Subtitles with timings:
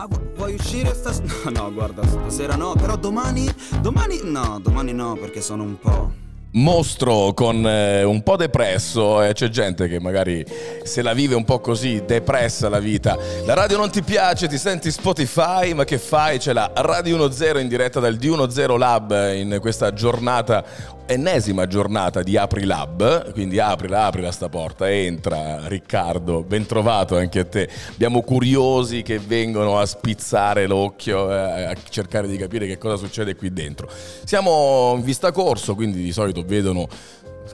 [0.00, 1.26] Ah, vu- vuoi uscire stasera?
[1.50, 3.52] No, no, guarda, stasera no, però domani...
[3.80, 6.26] Domani no, domani no, perché sono un po'...
[6.50, 10.44] Mostro con eh, un po' depresso e c'è gente che magari
[10.82, 13.18] se la vive un po' così, depressa la vita.
[13.44, 16.38] La radio non ti piace, ti senti Spotify, ma che fai?
[16.38, 20.64] C'è la Radio 10 in diretta dal D10 Lab in questa giornata,
[21.08, 27.40] ennesima giornata di Apri Lab, quindi aprila, aprila sta porta, entra Riccardo, ben trovato anche
[27.40, 27.68] a te.
[27.92, 33.34] Abbiamo curiosi che vengono a spizzare l'occhio, eh, a cercare di capire che cosa succede
[33.36, 33.88] qui dentro.
[34.24, 36.86] Siamo in vista corso, quindi di solito vedono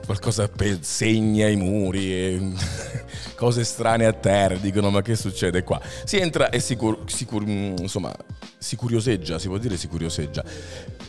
[0.05, 2.51] qualcosa pe- segna i muri e
[3.35, 7.25] cose strane a terra dicono ma che succede qua si entra e si, cur- si
[7.25, 8.13] cur- insomma
[8.57, 10.43] si curioseggia si può dire si curioseggia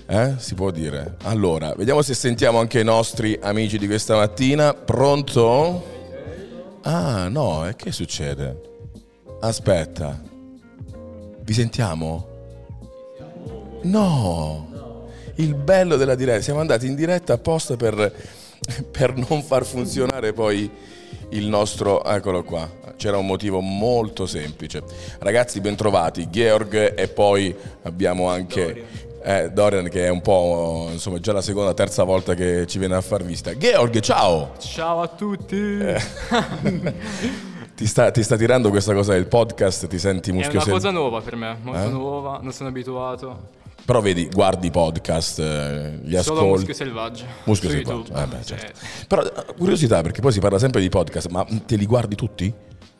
[0.06, 0.34] eh?
[0.38, 5.94] si può dire allora vediamo se sentiamo anche i nostri amici di questa mattina pronto?
[6.82, 8.60] ah no e che succede?
[9.40, 10.20] aspetta
[11.40, 12.28] vi sentiamo?
[13.82, 14.74] no
[15.36, 18.44] il bello della diretta siamo andati in diretta apposta per
[18.90, 20.70] per non far funzionare poi
[21.30, 22.68] il nostro eccolo qua.
[22.96, 24.82] C'era un motivo molto semplice.
[25.18, 28.84] Ragazzi bentrovati Georg e poi abbiamo anche
[29.22, 32.94] eh, Dorian che è un po' insomma già la seconda terza volta che ci viene
[32.94, 34.52] a far visita Georg ciao!
[34.58, 35.78] Ciao a tutti!
[37.74, 39.86] ti sta, ti sta tirando questa cosa del podcast?
[39.88, 41.90] Ti senti È una muschio cosa nuova per me, molto Eh?
[41.90, 43.64] nuova, non sono abituato.
[43.86, 47.24] Però vedi guardi i podcast eh, li Solo ascolti Muschio Selvaggio.
[47.44, 48.66] Muschio su selvaggio, eh beh, certo.
[48.66, 52.16] Eh, Però eh, curiosità, perché poi si parla sempre di podcast, ma te li guardi
[52.16, 52.52] tutti?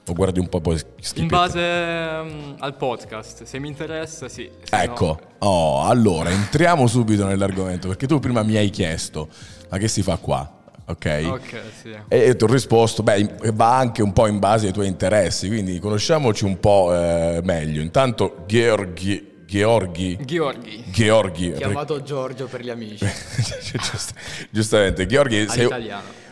[0.09, 1.21] O guardi un po' poi schippetti?
[1.23, 4.49] In base mm, al podcast, se mi interessa, sì.
[4.71, 9.29] Ecco, oh, allora entriamo subito nell'argomento, perché tu prima mi hai chiesto,
[9.69, 10.49] ma che si fa qua?
[10.87, 11.05] Ok?
[11.23, 11.33] no.
[11.33, 11.91] Ok, sì.
[12.07, 15.81] E ti ho risposto, beh, va anche un po' in base ai tuoi interessi, quindi
[15.81, 17.83] conosciamoci un po' eh, meglio.
[17.83, 23.07] Intanto, Georgi, Georgi, Gheorghi, Georgi, Chiamato Giorgio per gli amici.
[23.73, 24.13] Giust-
[24.51, 25.69] giustamente, Georgi, sei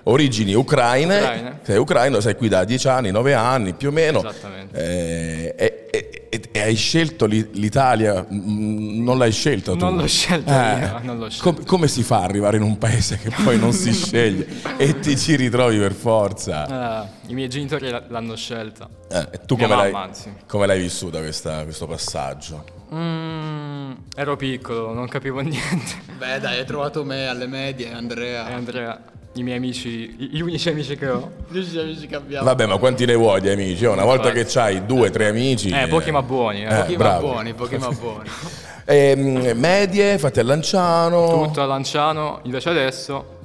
[0.06, 1.58] origini ucraine, Ucraine.
[1.62, 4.18] sei ucraino, sei qui da 10 anni, 9 anni più o meno.
[4.18, 4.76] Esattamente.
[4.76, 9.78] Eh, e, e- e- hai scelto l'I- l'Italia, mm, non l'hai scelta tu?
[9.78, 11.52] Non l'ho scelta io, non l'ho scelta.
[11.54, 14.46] com- come si fa ad arrivare in un paese che poi non si sceglie
[14.76, 17.04] e ti ci ritrovi per forza?
[17.04, 18.88] Eh, I miei genitori l'hanno scelta.
[19.08, 20.12] Eh, e tu come l'hai, mamma,
[20.48, 22.73] come l'hai vissuta questa- questo passaggio?
[22.94, 26.02] Mm, ero piccolo, non capivo niente.
[26.16, 28.48] Beh, dai, hai trovato me alle medie, Andrea.
[28.48, 29.02] E Andrea,
[29.34, 31.30] i miei amici, gli unici amici che ho.
[31.48, 32.44] Gli unici amici che abbiamo.
[32.44, 33.84] Vabbè, ma quanti ne vuoi di amici?
[33.84, 35.70] Una volta che hai due, tre amici...
[35.70, 36.62] Eh, pochi ma buoni.
[36.64, 36.68] Eh.
[36.72, 38.28] Eh, Pochi ma buoni, pochi ma buoni.
[38.86, 41.44] Ehm, medie, fatti a Lanciano.
[41.46, 43.38] Tutto a Lanciano, invece adesso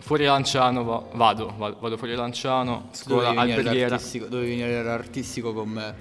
[0.00, 4.00] fuori Lanciano va- vado, vado, vado fuori Lanciano, scuola Dovevi venire alberghiera.
[4.28, 5.94] dovevi venire all'artistico con me.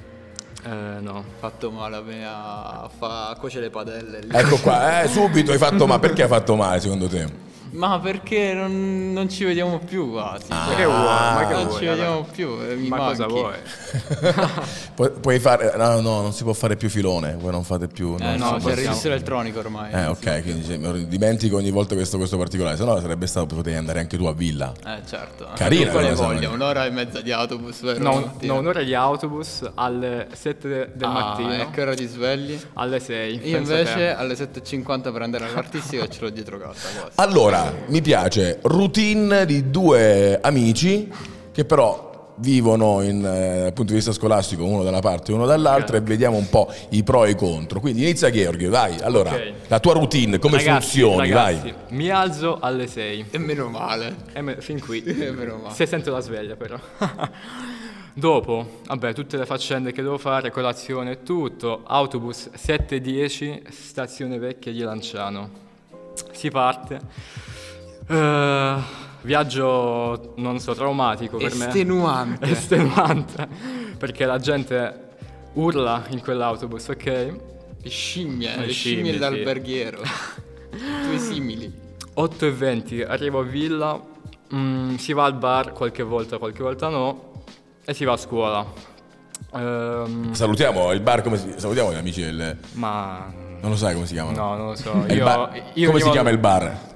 [0.66, 1.24] Eh, no.
[1.40, 4.20] Fatto male a me a, fa- a cuocere le padelle.
[4.22, 4.30] lì.
[4.32, 6.00] Ecco qua, eh, subito hai fatto male.
[6.00, 7.54] Perché hai fatto male secondo te?
[7.76, 10.46] Ma perché non, non ci vediamo più quasi?
[10.50, 10.98] Ma che vuoi?
[10.98, 11.80] Ma che non vuoi?
[11.80, 13.40] ci vediamo più, eh, mi Ma cosa manchi.
[13.40, 13.54] vuoi?
[14.96, 15.74] Pu- puoi fare.
[15.76, 17.36] No, no, non si può fare più filone.
[17.40, 18.16] Voi non fate più.
[18.20, 19.92] Eh non no, c'è il registro elettronico ormai.
[19.92, 22.78] Eh, ok, quindi dimentico ogni volta questo, questo particolare.
[22.78, 23.56] Se no, sarebbe stato.
[23.56, 24.72] Potevi andare anche tu a villa.
[24.86, 25.48] Eh certo.
[25.56, 26.50] Carina Quale cosa, voglia?
[26.50, 27.82] Un'ora e mezza di autobus?
[27.82, 32.06] No, no, un'ora di autobus alle 7 de- del Ah, mattino, e che ora ti
[32.06, 32.58] svegli?
[32.74, 33.48] alle 6.
[33.50, 36.88] Io invece alle 7.50 per andare all'artistico e ce l'ho dietro casa.
[37.00, 37.12] quasi.
[37.16, 41.12] Allora, mi piace routine di due amici
[41.52, 42.04] che però
[42.38, 45.96] vivono in, eh, dal punto di vista scolastico uno da una parte e uno dall'altra
[45.96, 47.80] e vediamo un po' i pro e i contro.
[47.80, 48.98] Quindi inizia Georgio, vai.
[49.02, 49.54] Allora, Ok.
[49.68, 51.74] la tua routine, come Ragazzi, funzioni, ragazzi, vai.
[51.96, 53.28] Mi alzo alle 6.
[53.32, 54.16] E meno male.
[54.34, 55.02] E me- fin qui.
[55.08, 55.74] E meno male.
[55.74, 56.78] Se sento la sveglia però.
[58.18, 64.72] Dopo, vabbè, tutte le faccende che devo fare, colazione e tutto, autobus 7.10, stazione vecchia
[64.72, 65.50] di Lanciano.
[66.32, 67.00] Si parte.
[68.08, 68.76] Eh,
[69.22, 71.68] viaggio, non so, traumatico per me.
[71.68, 72.46] Estenuante.
[72.50, 73.48] Estenuante.
[73.98, 75.04] Perché la gente
[75.54, 77.06] urla in quell'autobus, ok?
[77.82, 80.02] Le scimmie, Le le scimmie, dell'alberghiero.
[80.72, 81.84] Due simili.
[82.14, 84.00] 8 e 20 arrivo a villa,
[84.54, 87.44] mm, si va al bar qualche volta, qualche volta no,
[87.84, 88.66] e si va a scuola.
[89.54, 92.58] Ehm, Salutiamo il bar, come si, salutiamo gli amici del...
[92.74, 93.32] ma
[93.62, 94.36] Non lo sai come si chiamano?
[94.38, 95.06] no, non lo so.
[95.10, 96.94] Io, bar- io come si chiama il bar?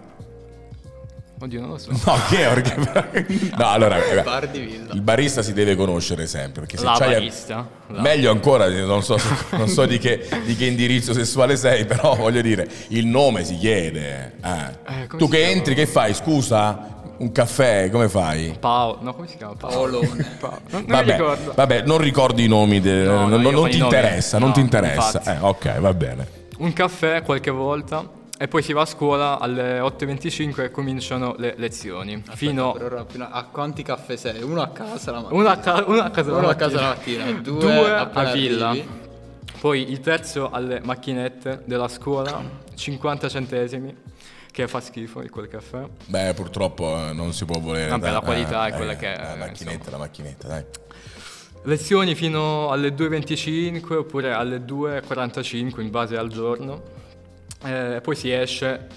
[1.42, 1.92] Oddio, non lo so.
[1.92, 3.54] No, Georg.
[3.58, 4.94] no, allora, raga, Bar di villa.
[4.94, 6.62] il barista si deve conoscere sempre.
[6.62, 7.68] Perché se La c'hai- barista.
[7.88, 9.18] La- Meglio ancora, non so,
[9.52, 13.56] non so di, che, di che indirizzo sessuale sei, però voglio dire, il nome si
[13.58, 14.34] chiede.
[14.44, 14.50] eh.
[15.04, 15.52] Eh, tu si che chiama?
[15.54, 16.14] entri, che fai?
[16.14, 16.98] Scusa?
[17.20, 18.56] un caffè, come fai?
[18.58, 19.54] Paolo, no, come si chiama?
[19.56, 20.00] Paolo.
[20.00, 20.26] Paolone.
[20.40, 20.60] Paolo.
[20.70, 21.52] Non, non mi Vabbè, ricordo.
[21.54, 24.62] vabbè, non ricordi i nomi, de- No, no, non, non ti interessa, non no, ti
[24.62, 25.18] interessa.
[25.18, 25.30] infatti.
[25.30, 26.28] Eh, ok, va bene.
[26.60, 28.08] Un caffè qualche volta
[28.42, 32.24] e poi si va a scuola alle 8.25 e cominciano le lezioni.
[32.36, 34.42] fino Per ora, fino a quanti caffè sei?
[34.42, 35.40] Uno a casa la mattina.
[35.42, 36.70] uno a, ca- uno a casa la Uno a mattina.
[36.70, 38.70] casa la mattina, due, Due appena a villa.
[38.70, 38.88] arrivi.
[39.60, 42.42] Poi il terzo alle macchinette della scuola,
[42.76, 43.94] 50 centesimi,
[44.54, 45.84] che fa schifo il quel caffè.
[46.06, 47.90] Beh, purtroppo eh, non si può volere.
[47.90, 48.14] Vabbè, dai.
[48.14, 49.92] la qualità Eh, è quella eh, che è, La macchinetta, insomma.
[49.92, 50.64] la macchinetta, dai.
[51.64, 57.08] Lezioni fino alle 2.25 oppure alle 2.45 in base al giorno.
[57.64, 58.88] Eh, poi si esce.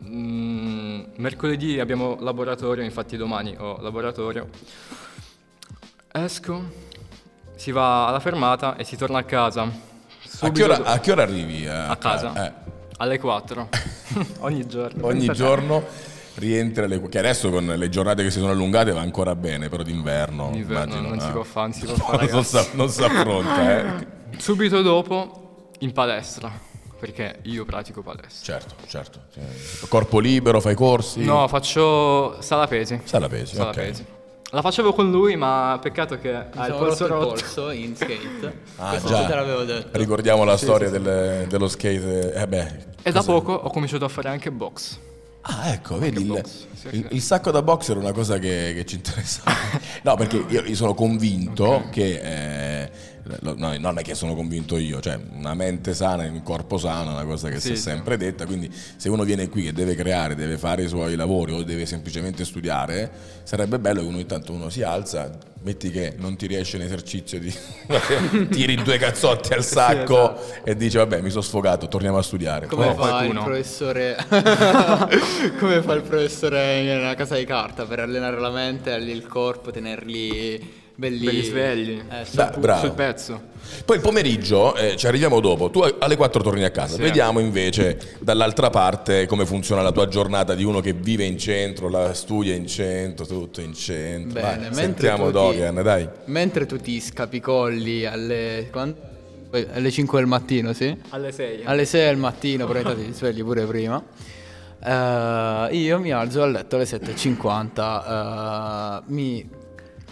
[0.00, 4.48] Mm, mercoledì abbiamo laboratorio, infatti domani ho laboratorio.
[6.12, 6.64] Esco,
[7.56, 9.68] si va alla fermata e si torna a casa.
[10.40, 11.64] A che, ora, a che ora arrivi?
[11.64, 12.46] eh, a casa?
[12.46, 12.52] eh,
[12.98, 13.68] Alle 4.
[14.40, 15.06] Ogni giorno.
[15.06, 15.84] ogni giorno
[16.34, 17.00] rientri alle...
[17.08, 20.50] Che adesso con le giornate che si sono allungate va ancora bene, però d'inverno.
[20.52, 21.32] D'inverno immagino, non si eh.
[21.32, 22.30] può fare, non si può fare.
[22.30, 24.06] non, non si affronta, eh.
[24.38, 26.50] Subito dopo in palestra,
[26.98, 28.58] perché io pratico palestra.
[28.58, 29.20] Certo, certo.
[29.32, 29.86] Sì.
[29.88, 31.24] Corpo libero, fai corsi?
[31.24, 33.00] No, faccio sala pesi.
[33.04, 33.74] Sala pesi, Sala ok.
[33.76, 34.04] pesi.
[34.50, 37.70] La facevo con lui, ma peccato che ha Mi il sono polso rotto il polso
[37.70, 38.60] in skate.
[38.78, 39.24] Ah, Questo già.
[39.26, 39.98] te l'avevo detto.
[39.98, 41.02] Ricordiamo la Sì, storia sì, sì.
[41.02, 42.32] del- dello skate.
[42.34, 42.72] Eh beh,
[43.02, 43.32] E da cos'è?
[43.32, 44.98] poco ho cominciato a fare anche box.
[45.48, 47.14] Ah, ecco, vedi, il, sì, il- sì.
[47.14, 49.52] il sacco da box era una cosa che, che ci interessava.
[50.02, 52.82] no, perché io, sono convinto che...
[52.82, 52.90] eh,
[53.40, 57.10] no, non è che sono convinto io, cioè una mente sana in un corpo sano
[57.10, 57.82] è una cosa che Sì, si è sì.
[57.82, 61.52] sempre detta, quindi se uno viene qui e deve creare, deve fare i suoi lavori
[61.52, 63.10] o deve semplicemente studiare,
[63.42, 65.30] sarebbe bello che uno intanto uno si alza,
[65.62, 67.52] metti che non ti riesce in esercizio, di,
[68.50, 72.66] tiri due cazzotti al sacco e dici vabbè mi sono sfogato, torniamo a studiare.
[72.66, 73.42] Come Oh, fa il qualcuno.
[73.44, 74.16] professore
[75.58, 79.70] Come fa il professore nella casa di carta per allenare la mente e il corpo,
[79.70, 82.02] tenerli belli, Belli svegli.
[82.10, 82.36] Eh, sì.
[82.36, 82.80] Beh, bravo.
[82.80, 83.40] Sul pezzo.
[83.84, 87.02] Poi il pomeriggio, eh, ci arriviamo dopo, tu alle 4 torni a casa, Sì.
[87.02, 91.88] vediamo invece dall'altra parte come funziona la tua giornata di uno che vive in centro,
[91.88, 94.40] la studia in centro, tutto in centro.
[94.40, 96.08] Bene, Vai, mentre sentiamo tu ti- Dorian, dai.
[96.26, 98.94] Mentre tu ti scapicolli alle, quan-
[99.50, 100.96] poi alle 5 del mattino, sì?
[101.10, 101.62] Alle 6.
[101.64, 104.00] Alle 6 del mattino, intanto ti svegli pure prima.
[104.84, 109.48] Eh, io mi alzo a letto alle 7.50, eh, mi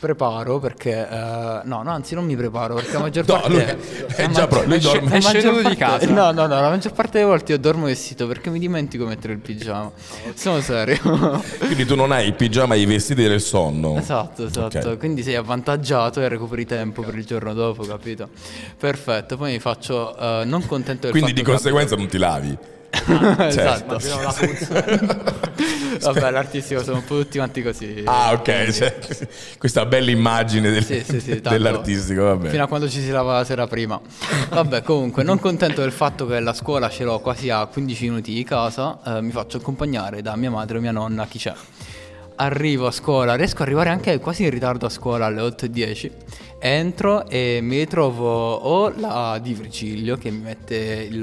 [0.04, 1.08] preparo perché...
[1.08, 3.48] eh, no, no, anzi non mi preparo perché la maggior No, parte...
[3.48, 5.10] lui la è già maggior- pro- lui è dorme.
[5.16, 6.06] è scenuto di casa.
[6.10, 9.08] No, no, no, la maggior parte delle volte io dormo vestito perché mi dimentico di
[9.10, 9.90] mettere il pigiama.
[10.34, 10.98] Sono serio.
[11.58, 13.96] Quindi tu non hai il pigiama e i vestiti del sonno.
[13.96, 14.90] Esatto, esatto.
[14.90, 14.98] Ok.
[14.98, 18.28] Quindi sei avvantaggiato e recuperi tempo per il giorno dopo, capito?
[18.78, 19.36] Perfetto.
[19.36, 22.58] Poi mi faccio eh, non contento del Quindi di fatto che conseguenza non ti lavi.
[23.46, 23.98] Esatto.
[24.00, 25.42] Immagino la puzza.
[26.12, 28.02] Vabbè, l'artistico sono un po' tutti quanti così.
[28.04, 28.70] Ah, ok.
[28.70, 28.98] cioè,
[29.58, 32.48] questa bella immagine del- Sì, sì, sì, dell'artistico, vabbè.
[32.50, 33.98] Fino a quando ci si lava la sera prima.
[34.50, 38.34] Vabbè, comunque, non contento del fatto che la scuola ce l'ho quasi a 15 minuti
[38.34, 41.52] di casa, eh, mi faccio accompagnare da mia madre o mia nonna, chi c'è.
[42.36, 46.10] Arrivo a scuola, riesco ad arrivare anche quasi in ritardo a scuola alle 8.10.
[46.58, 51.22] Entro e mi ritrovo o la di Virgilio che mi mette il...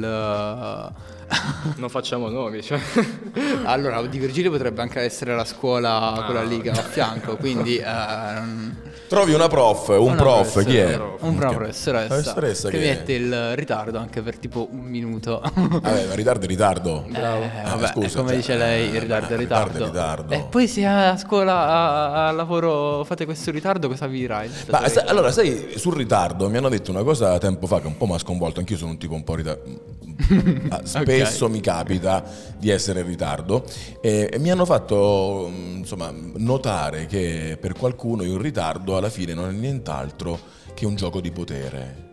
[1.76, 2.80] Non facciamo nomi, cioè.
[3.64, 7.78] allora, di Virgilio potrebbe anche essere la scuola, quella lì che va a fianco, quindi...
[7.84, 8.76] ehm,
[9.12, 10.96] Trovi una prof, un Una prof, chi è?
[10.96, 15.42] Un una professoressa, Professoressa che che mette il ritardo anche per tipo un minuto.
[15.44, 17.04] Vabbè, ma ritardo è ritardo.
[17.10, 17.42] Bravo.
[17.42, 19.68] vabbè, scusa, come cioè, dice lei, eh, il ritardo è eh, ritardo.
[19.68, 20.34] ritardo è ritardo.
[20.34, 24.50] E poi se a scuola, a, a lavoro fate questo ritardo, cosa vi dirai?
[24.70, 27.98] Ma sai- allora, sai, sul ritardo mi hanno detto una cosa tempo fa che un
[27.98, 30.00] po' mi ha sconvolto, anch'io sono un tipo un po' ritardo.
[31.26, 32.24] Spesso mi capita
[32.58, 33.66] di essere in ritardo
[34.02, 39.34] e, e mi hanno fatto mm, insomma, notare che per qualcuno il ritardo alla fine
[39.34, 40.40] non è nient'altro
[40.74, 42.10] che un gioco di potere.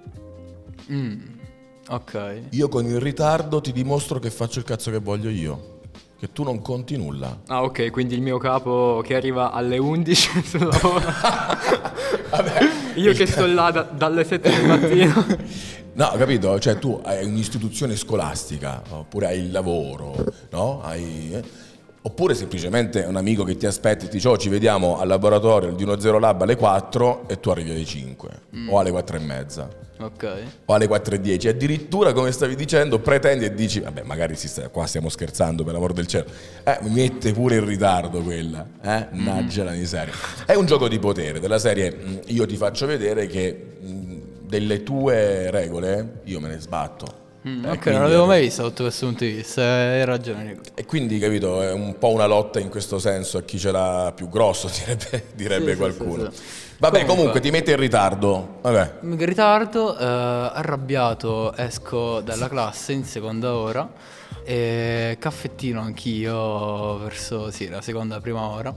[0.90, 1.20] Mm,
[1.88, 2.40] ok.
[2.50, 5.77] Io con il ritardo ti dimostro che faccio il cazzo che voglio io,
[6.18, 7.38] che tu non conti nulla.
[7.46, 11.04] Ah, ok, quindi il mio capo che arriva alle 11 sul lavoro.
[12.96, 15.26] Io che sto là da- dalle 7 del mattino.
[15.94, 16.58] No, capito?
[16.58, 20.14] Cioè tu hai un'istituzione scolastica, oppure hai il lavoro,
[20.50, 20.80] no?
[20.82, 21.42] Hai, eh?
[22.08, 25.72] Oppure semplicemente un amico che ti aspetta e ti dice oh ci vediamo al laboratorio
[25.72, 28.28] di uno zero lab alle 4 e tu arrivi alle 5
[28.70, 29.68] o alle 4 e mezza.
[30.00, 30.42] Ok.
[30.64, 34.46] o alle 4 e 10 addirittura come stavi dicendo pretendi e dici vabbè magari si
[34.46, 36.26] sta- qua stiamo scherzando per l'amor del cielo.
[36.64, 39.08] Eh, mi mette pure in ritardo quella eh?
[39.10, 40.12] naggia la miseria
[40.46, 44.82] è un gioco di potere della serie mh, io ti faccio vedere che mh, delle
[44.84, 49.06] tue regole io me ne sbatto Mm, Eh, ok, non l'avevo mai visto sotto questo
[49.06, 50.58] punto di vista, hai ragione.
[50.74, 54.12] E quindi, capito, è un po' una lotta in questo senso a chi ce l'ha
[54.14, 56.30] più grosso, direbbe, direbbe Sì, sì, qualcuno.
[56.30, 56.42] sì, sì.
[56.78, 57.14] Vabbè, comunque.
[57.16, 57.40] Comunque.
[57.40, 58.58] ti mette in ritardo.
[58.60, 58.92] Vabbè.
[59.02, 63.88] In ritardo, eh, arrabbiato, esco dalla classe in seconda ora
[64.50, 68.74] e caffettino anch'io verso sì, la seconda prima ora.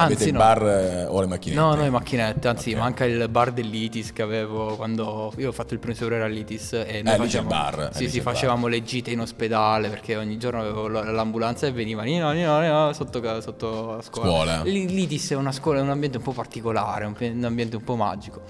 [0.00, 0.38] Avete Anzi il no.
[0.38, 1.60] bar eh, o le macchinette?
[1.60, 2.78] No, noi macchinette, anzi Ok.
[2.78, 7.02] manca il bar dell'Itis che avevo quando io ho fatto il primo superiore all'Itis e
[7.02, 8.32] noi Eh, facevamo, bar, eh, sì, sì, il bar.
[8.32, 12.92] facevamo le gite in ospedale perché ogni giorno avevo l'ambulanza e veniva Nino, Nino, Nino,
[12.92, 14.28] sotto, sotto la scuola.
[14.58, 14.62] Scuola.
[14.62, 18.42] L'Itis è una scuola, è un ambiente un po' particolare, un ambiente un po' magico.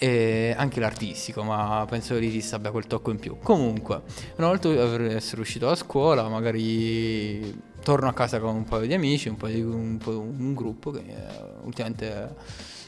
[0.00, 3.38] E anche l'artistico, ma penso che l'Itis abbia quel tocco in più.
[3.42, 4.02] Comunque,
[4.36, 4.68] una volta
[5.12, 9.48] essere uscito da scuola, magari torno a casa con un paio di amici, un, po'
[9.48, 11.14] di, un, un gruppo che eh,
[11.62, 12.34] ultimamente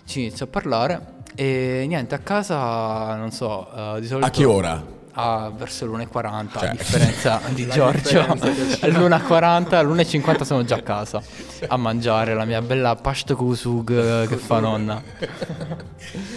[0.04, 1.18] ci inizia a parlare.
[1.34, 4.26] E niente, a casa non so, eh, di solito.
[4.26, 4.98] A che ora?
[5.12, 6.68] Ah, verso l'1.40, Cioè.
[6.68, 8.20] a differenza di Giorgio.
[8.20, 11.20] All'1.40, all'1.50 sono già a casa
[11.68, 13.90] a mangiare la mia bella pasta kusug
[14.22, 15.02] eh, che fa nonna.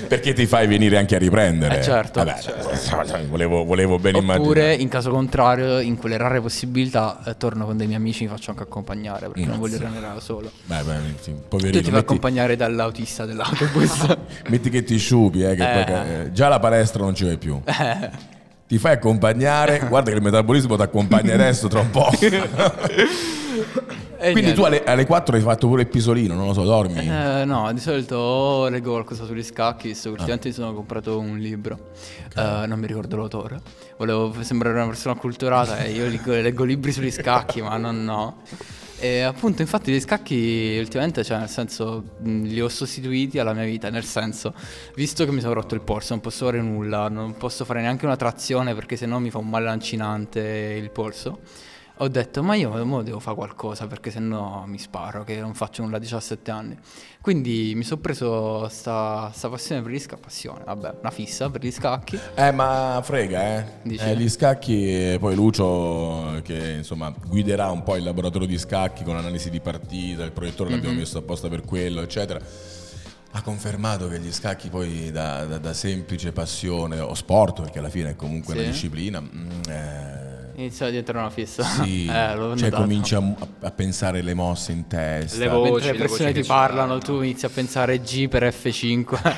[0.07, 1.79] Perché ti fai venire anche a riprendere?
[1.79, 2.23] Eh, certo.
[2.23, 4.73] Vabbè, volevo, volevo ben Oppure, immaginare.
[4.75, 8.49] in caso contrario, in quelle rare possibilità, eh, torno con dei miei amici, mi faccio
[8.51, 10.51] anche accompagnare perché non voglio rimanere da solo.
[10.65, 11.81] Beh, beh, sì, Tu poverino.
[11.81, 14.17] ti fai accompagnare dall'autista dell'autobus.
[14.49, 15.83] metti che ti sciupi, eh, che Eh.
[15.83, 15.93] poi,
[16.25, 17.61] eh, già la palestra non ci vai più.
[18.73, 22.09] Ti fai accompagnare, guarda che il metabolismo ti accompagna adesso tra un po'.
[22.17, 22.39] Quindi
[24.41, 24.53] niente.
[24.53, 27.07] tu alle, alle 4 hai fatto pure il pisolino, non lo so, dormi.
[27.07, 29.95] Eh, no, di solito leggo qualcosa sugli scacchi, Ah.
[30.01, 31.91] che ultimamente mi sono comprato un libro,
[32.35, 33.61] Eh, non mi ricordo l'autore,
[33.97, 38.37] volevo sembrare una persona acculturata e io leggo, leggo libri sugli scacchi, ma non no.
[39.03, 43.65] E appunto, infatti, gli scacchi ultimamente, cioè, nel senso, mh, li ho sostituiti alla mia
[43.65, 43.89] vita.
[43.89, 44.53] Nel senso,
[44.95, 48.05] visto che mi sono rotto il polso, non posso fare nulla, non posso fare neanche
[48.05, 50.39] una trazione perché sennò mi fa un male lancinante
[50.81, 51.39] il polso.
[51.97, 55.97] Ho detto, ma io devo fare qualcosa perché sennò mi sparo, che non faccio nulla
[55.97, 56.75] a 17 anni.
[57.21, 61.61] Quindi mi sono preso sta, sta passione per gli scacchi, passione, vabbè, una fissa per
[61.63, 62.19] gli scacchi.
[62.33, 63.65] Eh, ma frega, eh.
[63.83, 64.03] Dici?
[64.03, 69.03] Eh, gli scacchi, eh, poi Lucio, che insomma guiderà un po' il laboratorio di scacchi
[69.03, 72.39] con l'analisi di partita, il proiettore l'abbiamo messo apposta per quello, eccetera.
[73.35, 77.89] Ha confermato che gli scacchi poi da, da- da semplice passione o sport, perché alla
[77.89, 78.59] fine è comunque Sì.
[78.59, 80.12] una disciplina, mm, eh,
[80.55, 81.63] Inizia a diventare una fissa.
[81.63, 82.81] sì, eh, l'ho cioè notato.
[82.83, 83.23] cominci a,
[83.61, 85.39] a pensare le mosse in testa.
[85.39, 85.71] Le voci.
[85.71, 89.33] Mentre le le persone voci ti parlano, tu inizi a pensare G per F5.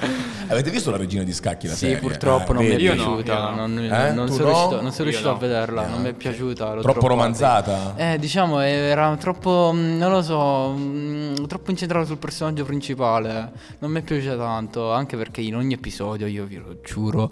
[0.48, 1.98] Avete visto la regina di scacchi la sì, serie?
[2.00, 3.50] purtroppo Ah, non mi è piaciuta.
[3.52, 3.56] no.
[3.68, 4.12] Non, Eh?
[4.14, 4.50] non sono no?
[4.52, 5.36] riuscito, non sono Io riuscito no.
[5.36, 6.66] a vederla, non mi è piaciuta.
[6.74, 7.08] l'ho Troppo droppata.
[7.08, 7.94] romanzata?
[7.96, 13.52] Eh, diciamo, era troppo, mm, non lo so, mm, troppo incentrato sul personaggio principale.
[13.80, 17.32] Non mi è piaciuta tanto, anche perché in ogni episodio, io vi lo giuro,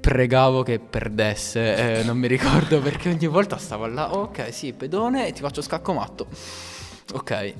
[0.00, 1.98] pregavo che perdesse.
[2.00, 5.62] eh, non mi ricordo perché ogni volta stavo là, ok, sì, pedone e ti faccio
[5.62, 6.26] scacco matto.
[7.12, 7.54] Ok, eh,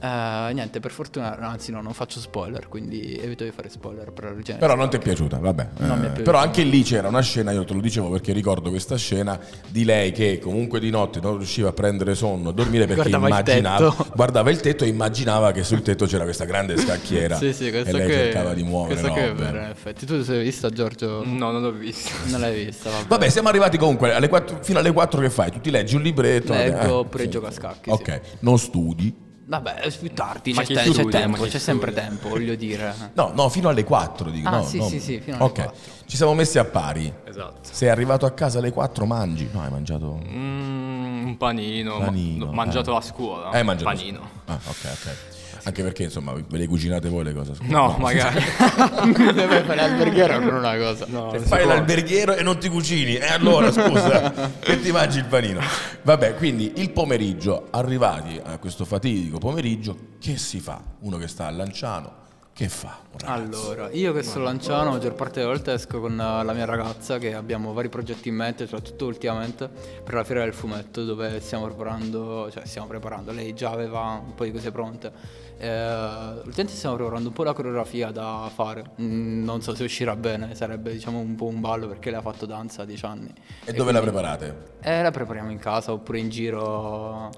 [0.53, 4.33] niente, per fortuna, anzi no, non faccio spoiler, quindi evito di fare spoiler per la
[4.33, 4.59] regina.
[4.59, 5.69] Però non ti è piaciuta, vabbè.
[5.79, 6.23] Non mi è Eh, piaciuta.
[6.23, 9.39] però anche lì c'era una scena, io te lo dicevo perché ricordo questa scena
[9.69, 13.27] di lei che comunque di notte non riusciva a prendere sonno, a dormire perché Guardava
[13.27, 14.07] il immaginava, tetto.
[14.15, 17.83] guardava il tetto e immaginava che sul tetto c'era questa grande scacchiera Sì, sì, e
[17.93, 20.07] lei qui- cercava di muovere Questa qui è vera, in effetti.
[20.07, 21.25] Tu sei vista, Giorgio?
[21.25, 22.11] No, non l'ho visto.
[22.27, 23.07] Non l'hai vista, vabbè.
[23.09, 25.51] Vabbè, siamo arrivati comunque alle quattro- fino alle 4 che fai?
[25.51, 26.53] Tu ti leggi un libretto?
[26.53, 27.29] Leggo, eh, oppure sì.
[27.31, 28.37] gioco a scacchi, Ok, sì.
[28.41, 29.29] non studi.
[29.43, 32.95] Vabbè, è più tardi, Ma c'è, te- c'è ma tempo, c'è sempre tempo, voglio dire.
[33.15, 34.49] No, no, fino alle 4 dico.
[34.49, 34.85] Ah, no, sì, no.
[34.89, 35.75] sì, sì, fino alle Ok, 4.
[36.07, 37.13] ci siamo messi a pari.
[37.25, 37.69] Esatto.
[37.71, 39.49] Sei arrivato a casa alle 4, mangi?
[39.53, 40.21] No, hai mangiato...
[40.25, 41.99] Mm, un panino.
[41.99, 42.97] ma- Panino, mangiato eh.
[42.97, 43.49] a scuola.
[43.51, 43.91] Hai mangiato?
[43.91, 44.31] Panino.
[44.47, 45.17] Ah, ok, ok.
[45.65, 47.73] Anche perché, insomma, ve le cucinate voi le cose scuola?
[47.73, 48.41] No, magari.
[49.35, 51.07] Deve fare l'alberghiero per una cosa.
[51.09, 51.75] No, non fai può.
[51.75, 55.61] l'alberghiero e non ti cucini, e allora scusa, che ti mangi il panino?
[56.03, 60.83] Vabbè, quindi il pomeriggio, arrivati a questo fatidico pomeriggio, che si fa?
[61.01, 62.21] Uno che sta a Lanciano,
[62.53, 62.99] che fa?
[63.25, 66.65] Allora, io che sono lanciano, la maggior parte delle volte esco con eh, la mia
[66.65, 69.69] ragazza che abbiamo vari progetti in mente, soprattutto ultimamente
[70.05, 74.35] per la fiera del fumetto dove stiamo preparando, cioè stiamo preparando, lei già aveva un
[74.35, 75.13] po' di cose pronte.
[75.63, 80.17] Eh, ultimamente stiamo preparando un po' la coreografia da fare, Mm, non so se uscirà
[80.17, 83.31] bene, sarebbe diciamo un po' un ballo perché lei ha fatto danza a 10 anni.
[83.65, 84.79] E dove la preparate?
[84.81, 87.31] Eh, la prepariamo in casa oppure in giro.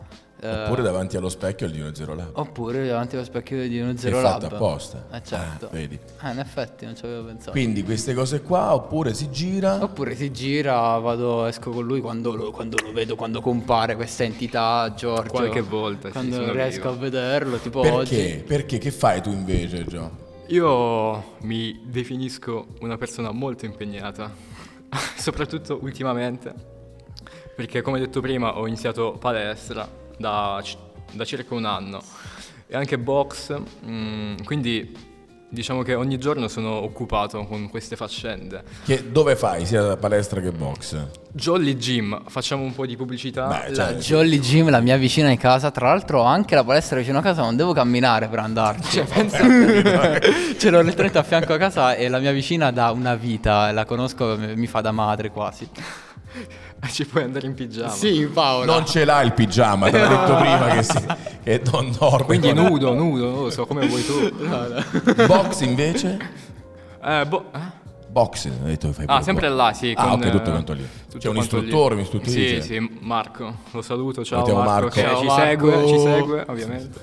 [0.45, 2.31] Eh, Oppure davanti allo specchio al Dino Zero Lab.
[2.33, 4.53] oppure davanti allo specchio di uno È zero fatta lab.
[4.55, 5.07] apposta.
[5.13, 5.67] Eh certo.
[5.67, 5.97] Ah, vedi.
[6.21, 7.53] Eh, in effetti non ci avevo pensato.
[7.53, 9.81] Quindi queste cose qua, oppure si gira...
[9.81, 14.25] Oppure si gira, vado, esco con lui quando lo, quando lo vedo, quando compare questa
[14.25, 15.31] entità, Giorgio.
[15.31, 16.91] Qualche volta, sì, Quando sono riesco vivo.
[16.91, 17.97] a vederlo, tipo Perché?
[17.97, 18.43] oggi.
[18.45, 18.79] Perché?
[18.79, 20.11] Che fai tu invece, Gio?
[20.49, 24.29] Io mi definisco una persona molto impegnata,
[25.17, 26.53] soprattutto ultimamente.
[27.55, 29.87] Perché come detto prima ho iniziato palestra
[30.19, 30.63] da,
[31.13, 32.03] da circa un anno
[32.67, 35.11] e anche box, mm, quindi
[35.53, 38.65] diciamo che ogni giorno sono occupato con queste faccende.
[38.85, 40.97] Che dove fai sia palestra che box?
[41.33, 43.47] Jolly Gym, facciamo un po' di pubblicità.
[43.49, 46.65] Beh, La cioè, Jolly Gym, la mia vicina di casa, tra l'altro ho anche la
[46.65, 48.91] palestra vicino a casa, non devo camminare per andarci.
[48.91, 49.39] Cioè, pensa
[50.57, 53.85] Ce l'ho letteralmente a fianco a casa e la mia vicina da una vita, la
[53.85, 55.69] conosco, mi fa da madre quasi.
[56.91, 57.91] ci puoi andare in pigiama.
[57.91, 58.65] Sì, Paola.
[58.73, 61.07] non ce l'ha il pigiama, te l'ho detto prima che, si,
[61.43, 62.25] che non dorme.
[62.27, 64.35] Quindi nudo, nudo, non lo so, come vuoi tu.
[65.27, 66.19] Box invece?
[67.05, 67.81] Eh, boh, eh?
[68.09, 69.57] Box, hai detto che fai Ah, sempre box.
[69.57, 69.95] là, sì.
[69.97, 70.89] Ah, con, ok, tutto eh, quanto lì.
[71.07, 71.65] tutto C'è un quanto lì.
[71.65, 72.61] istruttore, un'istruttrice.
[72.61, 74.63] Sì, sì, Marco, lo saluto, ciao Marco.
[74.63, 74.91] Marco.
[74.91, 75.43] Se Ciao, ci Marco.
[75.71, 77.01] segue, ci segue, ovviamente.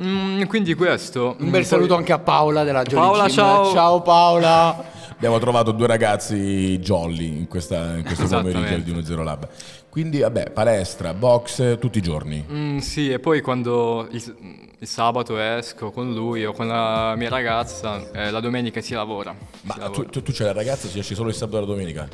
[0.00, 1.36] Mm, quindi questo.
[1.40, 3.34] Un bel saluto anche a Paola della Jolly Paola, Gym.
[3.34, 3.72] ciao.
[3.72, 4.96] Ciao Paola.
[5.18, 9.48] Abbiamo trovato due ragazzi jolly in, questa, in questo pomeriggio di 1-0 Lab.
[9.88, 12.46] Quindi, vabbè, palestra, box, tutti i giorni.
[12.48, 14.36] Mm, sì, e poi quando il,
[14.78, 19.34] il sabato esco con lui o con la mia ragazza, eh, la domenica si lavora.
[19.62, 20.08] Ma si, tu, lavora.
[20.08, 22.08] tu, tu c'hai la ragazza, ci esci solo il sabato e la domenica?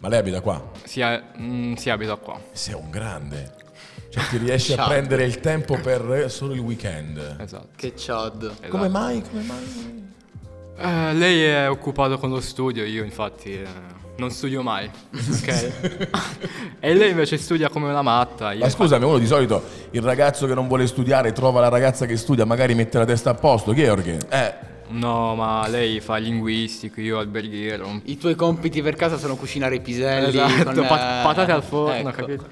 [0.00, 0.72] Ma lei abita qua?
[0.84, 2.38] Si, mm, si abita qua.
[2.52, 3.54] Sei un grande.
[4.10, 4.88] Cioè, ti riesci a Ciao.
[4.88, 7.36] prendere il tempo per solo il weekend.
[7.40, 7.68] Esatto.
[7.76, 8.42] Che chad.
[8.42, 8.68] esatto.
[8.68, 9.22] Come mai?
[9.22, 10.01] Come mai?
[10.82, 13.64] Eh, lei è occupato con lo studio, io infatti eh,
[14.16, 15.72] non studio mai, ok?
[16.80, 18.52] e lei invece studia come una matta.
[18.52, 19.62] Io Ma scusami, uno di solito
[19.92, 23.30] il ragazzo che non vuole studiare trova la ragazza che studia, magari mette la testa
[23.30, 23.72] a posto.
[23.72, 24.18] Che è Orghe?
[24.28, 28.02] Eh, No, ma lei fa linguistico, io alberghiero.
[28.04, 30.38] I tuoi compiti per casa sono cucinare i piselli.
[30.38, 32.10] Esatto, con, pat- eh, patate al forno, ecco.
[32.10, 32.44] capito?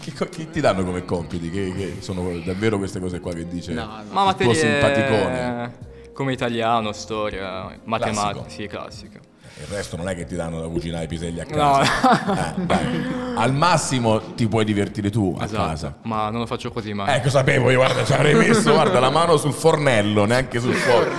[0.00, 1.50] che, co- che ti danno come compiti?
[1.50, 3.74] Che, che sono davvero queste cose qua che dice?
[3.74, 3.88] No, no.
[3.88, 5.90] Ma Il tuo materie simpaticone.
[6.12, 9.18] Come italiano, storia, matematica, sì, classica.
[9.58, 11.56] Il resto non è che ti danno da cucinare i piselli a No.
[11.56, 12.54] casa.
[12.56, 13.04] Eh, dai.
[13.36, 15.98] Al massimo ti puoi divertire tu a Esatto, casa.
[16.02, 17.14] ma non lo faccio così mai.
[17.16, 21.10] Ecco, sapevo io, guarda, ci avrei messo guarda, la mano sul fornello, neanche sul fuoco.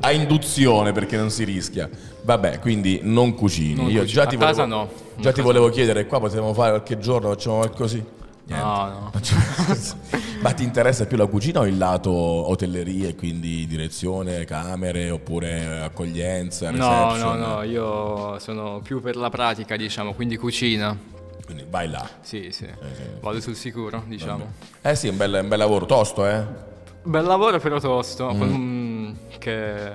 [0.00, 1.88] A induzione perché non si rischia.
[2.22, 3.74] Vabbè, quindi non cucini.
[3.74, 4.22] Non io cucino.
[4.22, 4.90] già ti A volevo, casa no.
[5.16, 8.02] Già ti volevo chiedere, qua possiamo fare qualche giorno, facciamo qualcosì?
[8.48, 8.64] Niente.
[8.64, 9.10] No, no.
[10.40, 16.70] Ma ti interessa più la cucina o il lato hotellerie, quindi direzione, camere, oppure accoglienza,
[16.70, 17.38] No, reception?
[17.38, 20.96] no, no, io sono più per la pratica, diciamo, quindi cucina.
[21.44, 22.06] Quindi vai là.
[22.20, 22.66] Sì, sì.
[22.66, 23.02] sì.
[23.20, 24.52] Vado sul sicuro, diciamo.
[24.82, 26.44] Eh sì, un bel, un bel lavoro, tosto, eh?
[27.02, 29.12] Bel lavoro però tosto, Mm.
[29.38, 29.90] che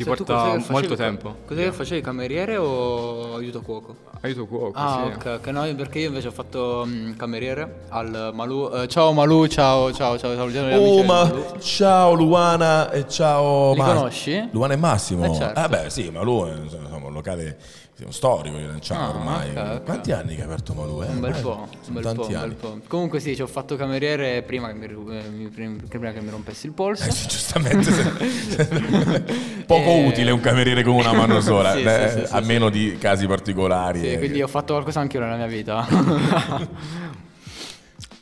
[0.00, 1.36] ti Cioè, porta molto tempo.
[1.46, 2.00] Cos'è che facevi?
[2.00, 3.94] Cameriere o aiuto cuoco?
[4.22, 5.14] Aiuto cuoco, Ah, sì.
[5.16, 8.70] ok, ok, no, perché io invece ho fatto mm, cameriere al Malù.
[8.72, 13.92] eh, ciao Malù, ciao, ciao, ciao, amici Oh, ma ciao Luana e ciao Li Mas-
[13.94, 14.48] conosci?
[14.52, 15.24] Luana e Massimo?
[15.24, 15.68] Eh, certo.
[15.68, 17.58] beh, sì, Malù è insomma, un locale
[18.04, 19.50] un storico di Lanciano Ah, ormai.
[19.50, 19.82] ok, ok.
[19.84, 21.02] Quanti anni che hai aperto Malù?
[21.02, 21.06] Eh?
[21.06, 22.78] Un bel Eh, po', un bel po', bel po'.
[22.86, 25.50] Comunque sì, ci ho fatto cameriere prima che mi, eh,
[25.88, 27.08] prima che mi rompessi il polso.
[27.08, 27.90] Eh, sì, giustamente.
[29.66, 32.46] Poco Eh, utile un cameriere con una mano sola, Sì, eh, sì, sì, a sì.
[32.46, 34.00] meno di casi particolari.
[34.00, 34.18] Sì, eh.
[34.18, 35.86] quindi ho fatto qualcosa anche io nella mia vita.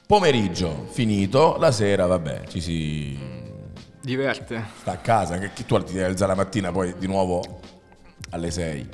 [0.06, 3.18] Pomeriggio finito, la sera, vabbè, ci si
[4.00, 4.64] Diverte.
[4.80, 5.36] sta a casa.
[5.38, 7.60] Che che tu ti devi alzare la mattina poi di nuovo
[8.30, 8.88] alle 6.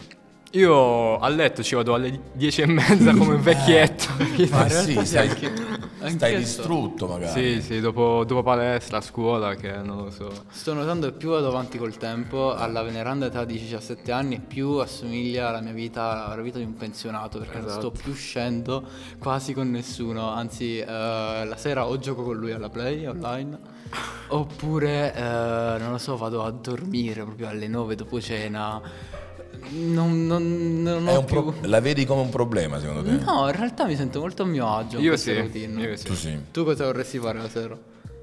[0.54, 4.06] Io a letto ci vado alle dieci e mezza come un vecchietto.
[4.50, 5.52] Ma in sì, stai, anche-
[5.98, 7.56] anche stai distrutto magari.
[7.56, 10.30] sì, sì, dopo, dopo palestra, scuola, che non lo so.
[10.50, 14.76] Sto notando che più vado avanti col tempo, alla veneranda età di 17 anni, più
[14.76, 18.84] assomiglia alla mia vita, alla vita di un pensionato, perché non sto più uscendo
[19.18, 23.58] quasi con nessuno, anzi eh, la sera o gioco con lui alla play online,
[24.28, 28.80] oppure, eh, non lo so, vado a dormire proprio alle 9 dopo cena.
[29.70, 31.42] Non, non, non È ho un più...
[31.42, 33.12] pro- la vedi come un problema secondo te?
[33.24, 36.04] No, in realtà mi sento molto a mio agio Io sì, io sì.
[36.04, 36.38] Tu sì.
[36.50, 37.78] Tu cosa vorresti fare la sera?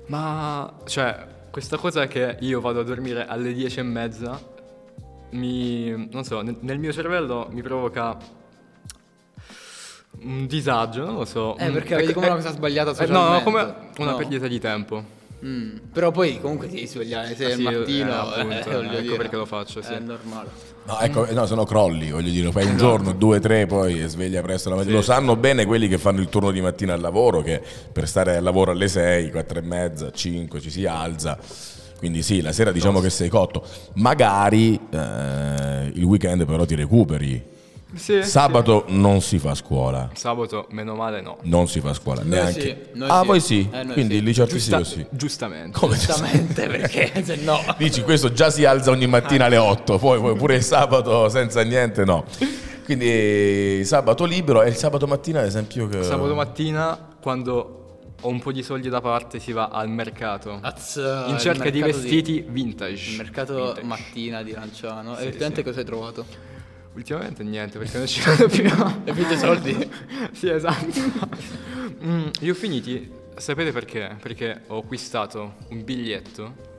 [0.08, 4.40] Ma, cioè, questa cosa che io vado a dormire alle dieci e mezza,
[5.32, 8.18] mi, non so, nel, nel mio cervello mi provoca
[10.24, 11.58] un disagio, non lo so.
[11.58, 13.44] Eh, un- perché vedi ecco, come eh, una cosa sbagliata eh, No, no, socialmente.
[13.44, 13.62] come
[13.98, 14.18] una No.
[14.18, 15.04] perdita di tempo.
[15.44, 18.70] Mm, Però poi comunque ti svegli alle 6 Ah, sì, del mattino, eh, eh, appunto,
[18.72, 19.18] voglio ecco dire.
[19.18, 19.94] perché lo faccio, sì.
[19.94, 20.50] È normale.
[20.84, 22.84] No, ecco, no, se no crolli, voglio dire, fai un Esatto.
[22.90, 24.96] giorno, due, tre, poi sveglia presto la mattina.
[24.96, 28.38] Lo sanno bene quelli che fanno il turno di mattina al lavoro, che per stare
[28.38, 31.38] al lavoro alle 6, 4 e mezza, 5 ci si alza.
[31.98, 33.64] Quindi sì, la sera diciamo che sei cotto.
[33.96, 37.50] Magari eh, il weekend però ti recuperi.
[37.94, 40.10] Sì, Sabato non si fa scuola.
[40.14, 40.22] sì.
[40.22, 41.38] Sabato, meno male, no.
[41.44, 42.62] Non si fa scuola, neanche.
[42.62, 43.28] sì, noi ah, sì.
[43.28, 43.70] voi sì?
[43.72, 44.20] Eh, noi Quindi sì.
[44.20, 45.16] il liceo Giusta- artistico sì.
[45.18, 45.78] Giustamente.
[45.78, 47.60] Come Giustamente perché se no...
[47.78, 51.62] Dici questo già si alza ogni mattina alle 8, poi, poi pure il sabato senza
[51.64, 52.26] niente no.
[52.86, 56.04] Quindi sabato libero e il sabato mattina ad esempio che...
[56.04, 57.82] Sabato mattina, quando
[58.22, 60.60] ho un po' di soldi da parte, si va al mercato.
[60.62, 63.12] Az, in cerca di vestiti vintage.
[63.12, 63.84] Il mercato Vintage.
[63.84, 65.16] mattina di Lanciano.
[65.16, 65.68] Sì, e effettivamente sì.
[65.68, 66.26] cosa hai trovato?
[66.94, 68.66] Ultimamente niente, perché non ci vado più.
[68.70, 69.90] Hai finito i soldi?
[70.34, 70.86] sì, esatto.
[72.04, 74.18] Mm, li ho finiti, sapete perché?
[74.22, 76.70] Perché ho acquistato un biglietto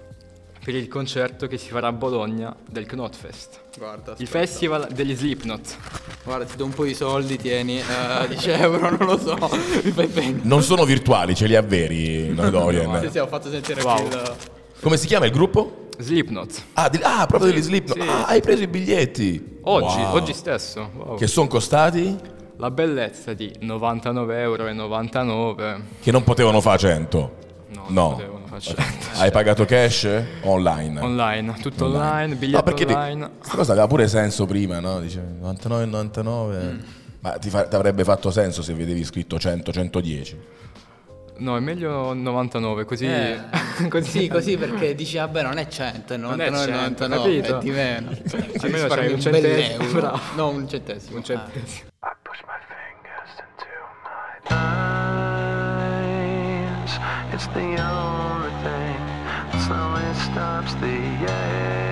[0.63, 3.61] per il concerto che si farà a Bologna del Knotfest.
[3.79, 4.31] Guarda, Il aspetta.
[4.31, 5.77] festival degli Slipknot.
[6.25, 9.35] Guarda, ti do un po' di soldi, tieni, eh, 10 euro, non lo so,
[9.83, 10.41] mi fai bene.
[10.43, 13.11] Non sono virtuali, ce li ha veri, noi Sì, Dorian.
[13.11, 14.07] sì, ho fatto sentire Wow.
[14.07, 14.35] il...
[14.81, 15.89] Come si chiama il gruppo?
[16.03, 16.63] Slipknot.
[16.75, 18.01] Ah, di- ah, proprio degli Slipknot.
[18.01, 18.09] sì.
[18.09, 19.59] Ah, hai preso i biglietti.
[19.63, 20.15] Oggi, Wow.
[20.15, 20.91] oggi stesso.
[20.95, 21.17] Wow.
[21.17, 22.17] Che sono costati?
[22.57, 25.81] La bellezza di 99,99 euro.
[26.01, 27.41] Che non potevano fare 100.
[27.75, 28.01] No, No.
[28.09, 28.77] non potevano fare
[29.17, 30.09] Hai pagato cash?
[30.43, 31.01] Online.
[31.01, 33.31] Online, tutto online, biglietto No, perché ti- online.
[33.39, 35.01] questa cosa aveva pure senso prima, no?
[35.01, 36.63] Dice 99 99.
[36.63, 36.79] Mm.
[37.21, 40.39] Ma ti, fa- ti avrebbe fatto senso se vedevi scritto 100 110.
[41.43, 43.05] No, è meglio 99, così...
[43.07, 43.37] Eh,
[43.91, 47.41] così sì, così perché dici, vabbè, non è 100, è Non è 99, 100, 99,
[47.41, 47.59] capito?
[47.59, 48.15] è di meno.
[48.15, 48.23] Ci
[48.63, 49.91] Almeno c'hai un bel centesimo, euro.
[49.99, 50.21] bravo.
[50.37, 51.17] No, un centesimo.
[51.17, 51.91] Un centesimo.
[52.05, 53.67] I push my fingers into
[54.05, 54.55] my
[56.15, 56.93] eyes.
[57.33, 58.97] It's the only thing
[59.51, 60.95] that slowly stops the
[61.27, 61.91] ache.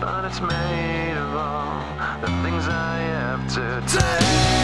[0.00, 1.80] But it's made of all
[2.20, 4.55] the things I have to take.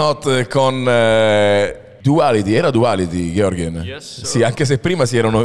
[0.00, 3.82] Slipknot con eh, Duality, era Duality, Georgien?
[3.84, 4.22] Yes.
[4.22, 5.44] Sì, anche se prima si erano...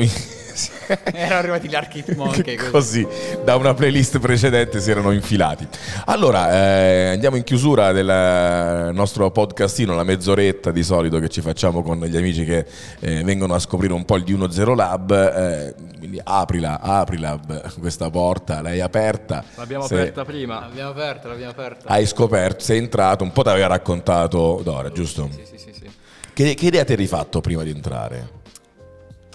[1.13, 2.56] Erano arrivati gli Arctic Monkey.
[2.56, 2.71] così.
[2.71, 3.08] Così,
[3.43, 5.67] da una playlist precedente si erano infilati.
[6.06, 11.82] Allora, eh, andiamo in chiusura del nostro podcastino, la mezz'oretta di solito che ci facciamo
[11.82, 12.65] con gli amici che
[13.00, 15.12] eh, vengono a scoprire un po' il di 10 Lab.
[15.12, 19.43] eh, quindi aprila, aprila b- questa porta, l'hai aperta.
[19.56, 20.60] L'abbiamo Se aperta prima.
[20.60, 21.89] L'abbiamo aperta, l'abbiamo aperta.
[21.89, 25.30] Hai scoperto, sei entrato, un po' ti aveva raccontato Dora, giusto?
[25.32, 25.89] Sì, sì, sì, sì.
[26.34, 28.43] Che, che idea ti eri fatto prima di entrare?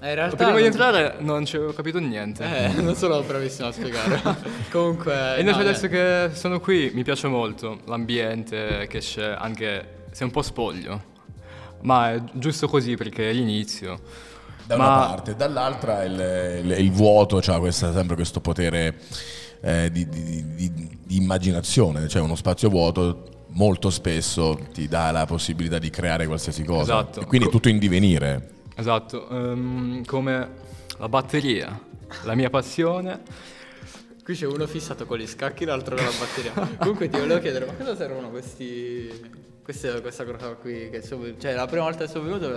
[0.02, 2.44] Eh, in realtà Prima di non- entrare non ci avevo capito niente.
[2.44, 4.20] Eh, non sono bravissimo a spiegare.
[4.70, 5.36] Comunque.
[5.36, 10.04] E invece no, adesso eh, che sono qui mi piace molto l'ambiente che c'è, anche
[10.10, 11.08] se è un po' spoglio.
[11.82, 14.00] Ma è giusto così perché è l'inizio.
[14.66, 18.96] Da Ma- una parte, dall'altra il, il- il vuoto ha sempre questo potere
[19.62, 25.26] eh, di, di- di- di immaginazione, cioè uno spazio vuoto molto spesso ti dà la
[25.26, 27.00] possibilità di creare qualsiasi cosa.
[27.00, 27.20] Esatto.
[27.20, 28.48] E quindi è tutto in divenire.
[28.80, 30.48] Esatto, ehm, come
[30.98, 31.78] la batteria,
[32.24, 33.20] la mia passione.
[34.24, 36.76] Qui c'è uno fissato con gli scacchi, l'altro con la batteria.
[36.78, 39.48] Comunque ti volevo chiedere, ma cosa servono questi.
[39.62, 40.88] Queste, questa cosa qui?
[40.90, 42.48] Che sono, cioè, la prima volta che sono venuto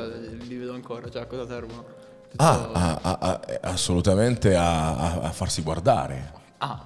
[0.47, 1.83] li vedo ancora, cioè a cosa servono?
[2.29, 6.31] Tutto- Ah, ah, ah, ah, eh, assolutamente a, a- a farsi guardare.
[6.59, 6.81] Ah,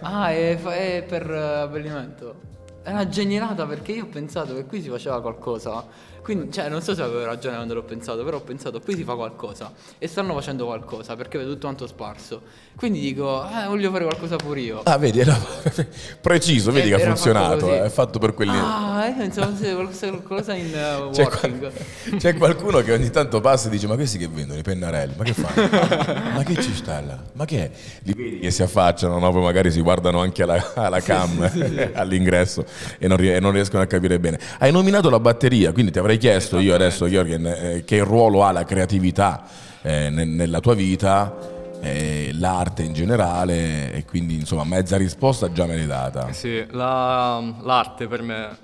[0.00, 2.54] Ah, è, è per abbellimento.
[2.86, 5.84] È una genialata perché io ho pensato che qui si faceva qualcosa.
[6.22, 9.02] Quindi, cioè, non so se avevo ragione quando l'ho pensato, però ho pensato qui si
[9.02, 9.72] fa qualcosa.
[9.98, 12.42] E stanno facendo qualcosa perché vedo tutto quanto sparso.
[12.76, 14.80] Quindi dico, eh, voglio fare qualcosa pure io.
[14.84, 15.36] Ah, vedi, era
[16.22, 17.72] preciso, vedi Eh, che ha era funzionato, così.
[17.78, 18.56] è fatto per quelli...
[18.56, 21.58] Ah, fosse qualcosa, qualcosa in uh, C'è, working.
[21.58, 25.14] qual- c'è qualcuno che ogni tanto passa e dice: Ma questi che vendono i pennarelli?
[25.16, 26.32] Ma che fanno?
[26.34, 27.18] ma che ci sta là?
[27.32, 27.70] Ma che è?
[28.02, 29.30] Li vedi che si affacciano, no?
[29.32, 31.50] poi magari si guardano anche alla, alla cam
[31.94, 32.64] all'ingresso
[32.98, 34.38] e non, e non riescono a capire bene.
[34.58, 38.52] Hai nominato la batteria, quindi ti avrei chiesto io adesso, Jorgen, eh, che ruolo ha
[38.52, 39.44] la creatività
[39.82, 41.54] eh, ne- nella tua vita.
[41.82, 47.40] eh, l'arte in generale e quindi insomma mezza risposta già me l'hai data Sì, la-
[47.62, 48.56] l'arte per me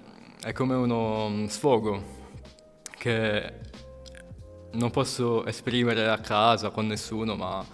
[0.42, 2.02] è come uno mm, sfogo
[2.98, 3.52] che
[4.72, 7.64] non posso esprimere a casa con nessuno, ma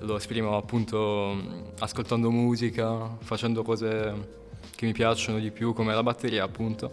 [0.00, 4.36] lo esprimo appunto mm, ascoltando musica, facendo cose
[4.74, 6.92] che mi piacciono di più, come la batteria appunto,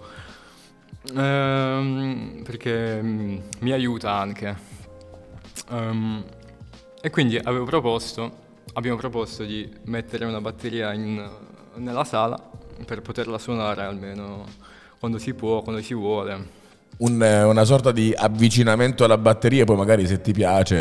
[1.14, 4.56] Ehm, perché mm, mi aiuta anche.
[5.70, 6.24] Ehm,
[7.02, 8.32] e quindi avevo proposto,
[8.74, 11.30] abbiamo proposto di mettere una batteria in-
[11.76, 12.40] nella sala
[12.86, 14.46] per poterla suonare almeno
[15.06, 16.54] quando si può, quando si vuole.
[16.98, 20.78] Un- eh, una sorta di avvicinamento alla batteria, poi magari se ti piace,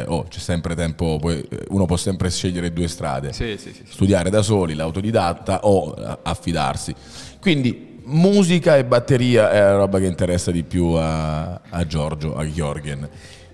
[0.00, 3.72] eh, oh, c'è sempre tempo, poi, eh, uno può sempre scegliere due strade, Sì, sì,
[3.72, 3.82] sì.
[3.88, 6.94] studiare da soli, l'autodidatta o eh, affidarsi.
[7.40, 12.44] Quindi musica e batteria è la roba che interessa di più a, a Giorgio, a
[12.44, 13.08] Jorgen.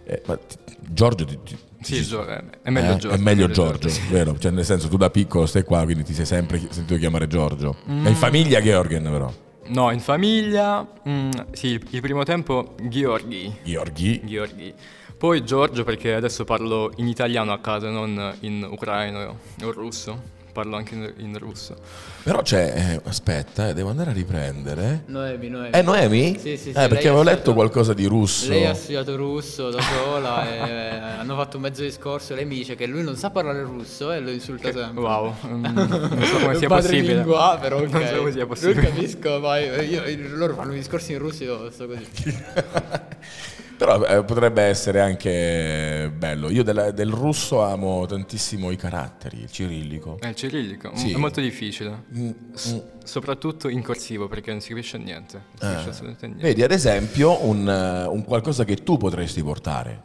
[0.04, 0.56] Eh, ti-
[0.90, 4.36] Giorgio ti- ti- Sì, è- meglio eh, Giorgio, È meglio Giorgio, Giorgio, vero?
[4.38, 7.76] Cioè, nel senso, tu da piccolo stai qua, quindi ti sei sempre sentito chiamare Giorgio.
[7.88, 8.06] Mm.
[8.06, 9.32] È in famiglia Georgen, però.
[9.68, 13.58] No, in famiglia, mm, sì, il, primo tempo Gheorghi.
[13.62, 14.20] Gheorghi.
[14.24, 14.74] Gheorghi.
[15.16, 20.36] Poi Giorgio perché adesso parlo in italiano a casa, non in ucraino o russo.
[20.52, 21.76] Parlo anche in, in russo.
[22.22, 25.02] Però c'è, eh, aspetta, eh, devo andare a riprendere.
[25.06, 25.70] Noemi, Noemi.
[25.70, 26.36] Eh, Noemi?
[26.38, 28.48] Sì, sì, sì, Eh, perché avevo letto qualcosa di russo.
[28.48, 32.34] Lei ha studiato russo da sola e eh, hanno fatto un mezzo discorso.
[32.34, 35.00] Lei mi dice che lui non sa parlare russo e lo insulta sempre.
[35.02, 37.14] Wow, non so come sia possibile.
[37.14, 37.90] Madrelingua, però ok.
[37.92, 38.80] Non so come sia Non possibile.
[38.88, 42.06] capisco, ma io, io- loro fanno i discorsi in russo io sto così.
[43.78, 46.50] Però eh, potrebbe essere anche bello.
[46.50, 50.18] Io del, del russo amo tantissimo i caratteri, il cirillico.
[50.20, 51.12] È il cirillico, Sì.
[51.12, 52.02] è molto difficile.
[52.16, 52.78] Mm, S- mm.
[53.04, 55.36] soprattutto in corsivo perché non si capisce niente.
[55.36, 56.44] Non si capisce assolutamente niente.
[56.44, 60.00] Vedi, ad esempio, un, eh, un qualcosa che tu potresti portare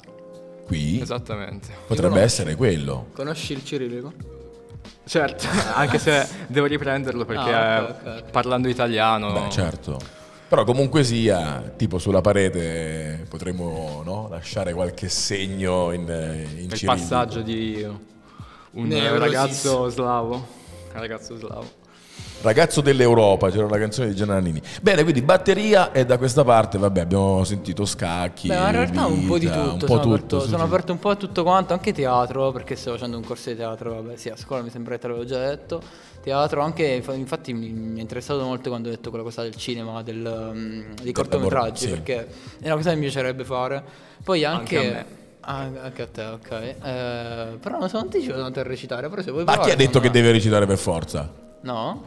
[0.67, 1.69] qui Esattamente.
[1.87, 3.07] potrebbe essere quello.
[3.13, 4.13] Conosci il cirillico?
[5.05, 8.29] Certo, anche se devo riprenderlo perché Ah, ok, ok, ok.
[8.29, 9.33] parlando italiano...
[9.33, 10.21] Beh, certo.
[10.53, 16.85] Però comunque sia, tipo sulla parete potremmo no, lasciare qualche segno in, in il cirillico.
[16.85, 17.83] passaggio di
[18.73, 20.35] un ragazzo slavo.
[20.35, 21.82] Un ragazzo slavo.
[22.43, 24.61] Ragazzo dell'Europa, c'era una canzone di Giannanini.
[24.81, 28.49] Bene, quindi batteria e da questa parte, vabbè, abbiamo sentito scacchi.
[28.49, 29.71] Beh, ma in realtà un po' di vita, tutto.
[29.71, 30.13] Un po' sono, tutto.
[30.13, 33.49] aperto, sono aperto un po' a tutto quanto, anche teatro, perché sto facendo un corso
[33.49, 35.81] di teatro, vabbè, sì, a scuola mi sembra che te l'avevo già detto.
[36.21, 39.55] Teatro, anche infa- infatti mi, mi è interessato molto quando ho detto quella cosa del
[39.55, 41.89] cinema, del, um, dei cortometraggi, sì.
[41.91, 42.27] perché
[42.59, 43.81] è una cosa che mi piacerebbe fare.
[44.21, 44.77] Poi anche...
[44.77, 45.05] Anche a me.
[45.45, 46.51] Ah, anche a te, ok.
[46.51, 49.71] Eh, però non so, non ti dicevo tanto a recitare, però se vuoi Ma chi
[49.71, 51.51] ha detto che me- deve recitare per forza?
[51.63, 52.03] No?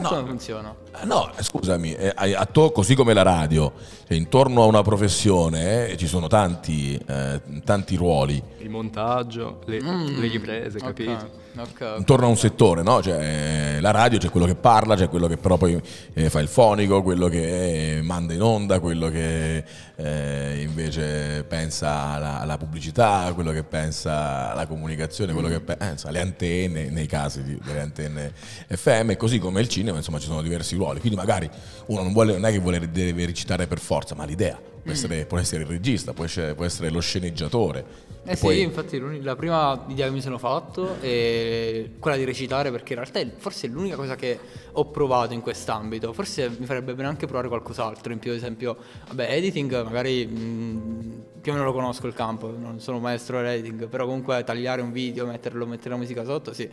[0.00, 0.08] No.
[0.08, 0.74] Come funziona?
[1.00, 3.72] Eh, No, eh, scusami, eh, atto- così come la radio,
[4.06, 8.40] cioè, intorno a una professione eh, ci sono tanti, eh, tanti ruoli.
[8.58, 11.46] Il montaggio, le, le riprese, capito?
[11.58, 11.98] Ok, ok, ok.
[11.98, 13.02] Intorno a un settore, no?
[13.02, 15.80] Cioè, eh, la radio c'è quello che parla, c'è quello che però poi
[16.14, 19.64] eh, fa il fonico, quello che eh, manda in onda, quello che
[19.96, 26.20] eh, invece pensa alla, alla pubblicità, quello che pensa alla comunicazione, quello che pensa alle
[26.20, 28.32] antenne, nei casi di- delle antenne
[28.68, 31.00] FM, così come il cinema, insomma ci sono diversi ruoli.
[31.00, 31.50] Quindi magari
[31.86, 32.78] uno non, vuole, non è che vuole,
[33.26, 34.58] recitare per forza, ma l'idea.
[34.88, 38.06] Può essere, può essere il regista, può essere, può essere lo sceneggiatore.
[38.24, 42.70] Eh sì, poi- infatti la prima idea che mi sono fatto è quella di recitare
[42.70, 44.38] perché in realtà è forse è l'unica cosa che
[44.72, 46.12] ho provato in quest'ambito.
[46.14, 48.76] Forse mi farebbe bene anche provare qualcos'altro, in più ad esempio,
[49.08, 53.88] vabbè, editing magari mh, più o meno lo conosco il campo, non sono maestro dell'editing,
[53.88, 56.68] però comunque tagliare un video, metterlo, mettere la musica sotto, sì.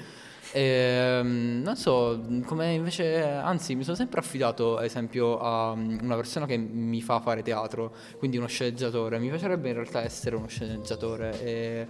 [0.57, 6.15] Ehm, non so, come invece, anzi, mi sono sempre affidato, ad esempio, a mm, una
[6.15, 9.19] persona che mi fa fare teatro, quindi uno sceneggiatore.
[9.19, 11.87] Mi piacerebbe in realtà essere uno sceneggiatore e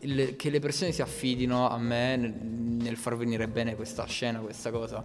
[0.00, 4.38] il- che le persone si affidino a me nel, nel far venire bene questa scena,
[4.38, 5.04] questa cosa.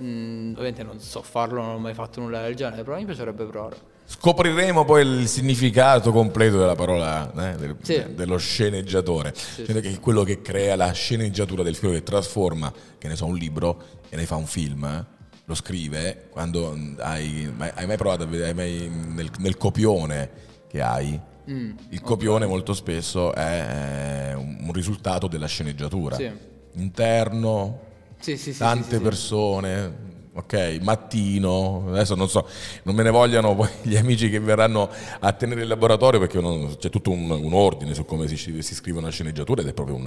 [0.00, 3.44] Mm, ovviamente non so farlo, non ho mai fatto nulla del genere, però mi piacerebbe
[3.44, 3.91] provare.
[4.18, 7.94] Scopriremo poi il significato completo della parola eh, del- Sì.
[7.94, 12.72] de- dello sceneggiatore, cioè che è quello che crea la sceneggiatura del film, che trasforma,
[12.98, 14.84] che ne so, un libro e ne fa un film.
[14.84, 15.04] eh.
[15.46, 19.56] Lo scrive quando mm, hai, mai- hai mai provato a vedere mai, mm, nel, nel
[19.56, 20.30] copione
[20.68, 21.18] che hai?
[21.50, 26.14] Mm, il copione molto spesso è eh, un, risultato della sceneggiatura.
[26.16, 26.30] Sì.
[26.74, 27.80] Interno,
[28.20, 28.58] Sì, sì, sì.
[28.58, 29.02] tante sì, sì, sì.
[29.02, 29.94] persone,
[30.34, 32.48] ok, mattino, adesso non so,
[32.84, 34.88] non me ne vogliano poi gli amici che verranno
[35.20, 38.74] a tenere il laboratorio perché non- c'è tutto un, un ordine su come si, si
[38.74, 40.06] scrive una sceneggiatura ed è proprio un,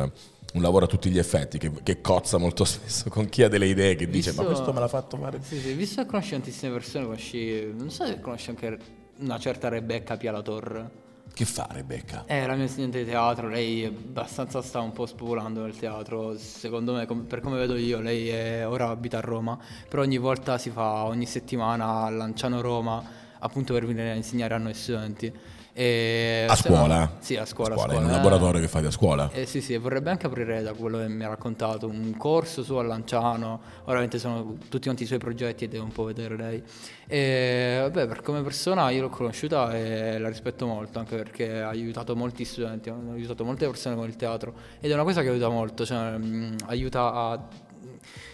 [0.53, 3.67] un lavoro a tutti gli effetti che, che cozza molto spesso con chi ha delle
[3.67, 5.39] idee che dice Visto- ma questo me l'ha fatto fare.
[5.41, 7.71] Sì, sì, visto che conosci tantissime persone, conosci.
[7.75, 8.77] Non so se conosci anche
[9.19, 11.03] una certa Rebecca Pialatorre.
[11.35, 12.23] Che fa Rebecca?
[12.25, 16.93] È la mia insegnante di teatro, lei abbastanza sta un po' spopolando nel teatro, secondo
[16.93, 20.69] me, per come vedo io, lei è- ora abita a Roma, però ogni volta si
[20.69, 23.03] fa, ogni settimana a Lanciano Roma,
[23.39, 25.29] appunto per venire a insegnare a noi studenti.
[25.77, 27.11] E- A se no- scuola?
[27.19, 27.73] Sì, a scuola.
[27.75, 28.05] A scuola, scuola.
[28.07, 29.29] un laboratorio che fate a scuola?
[29.33, 32.75] eh sì, sì, vorrebbe anche aprire da quello che mi ha raccontato un corso su
[32.75, 33.59] a Lanciano.
[33.83, 36.63] Ovviamente sono tutti quanti i suoi progetti e devo un po' vedere lei.
[37.07, 41.67] E vabbè, per come persona io l'ho conosciuta e la rispetto molto, anche perché ha
[41.67, 45.27] aiutato molti studenti, ha aiutato molte persone con il teatro ed è una cosa che
[45.27, 47.47] aiuta molto, cioè mh, aiuta a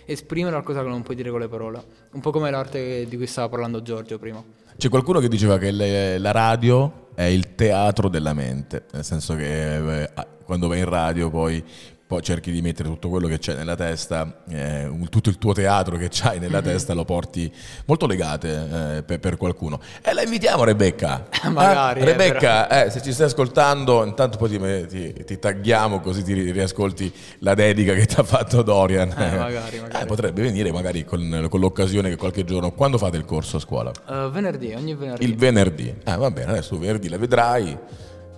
[0.06, 1.84] esprimere qualcosa che non puoi dire con le parole.
[2.12, 4.44] Un po' come l'arte di cui stava parlando Giorgio prima.
[4.78, 9.36] C'è qualcuno che diceva che le- la radio è il teatro della mente, nel senso
[9.36, 10.10] che eh,
[10.44, 11.64] quando vai in radio poi,
[12.12, 15.96] poi cerchi di mettere tutto quello che c'è nella testa, eh, tutto il tuo teatro
[15.96, 17.50] che c'hai nella testa lo porti
[17.86, 19.80] molto legate eh, per, per qualcuno.
[20.02, 21.28] E la invitiamo Rebecca.
[21.48, 26.02] Magari, Eh, eh, Rebecca, eh, se ci stai ascoltando, intanto poi ti, ti, ti tagghiamo
[26.02, 29.08] così ti ri- riascolti la dedica che ti ha fatto Dorian.
[29.12, 30.04] Eh, magari, magari.
[30.04, 33.60] Eh, potrebbe venire magari con, con l'occasione che qualche giorno, quando fate il corso a
[33.62, 33.90] scuola?
[34.10, 35.24] Eh, venerdì, ogni venerdì.
[35.24, 35.96] Il venerdì.
[36.04, 37.78] Ah, va bene, adesso venerdì la vedrai.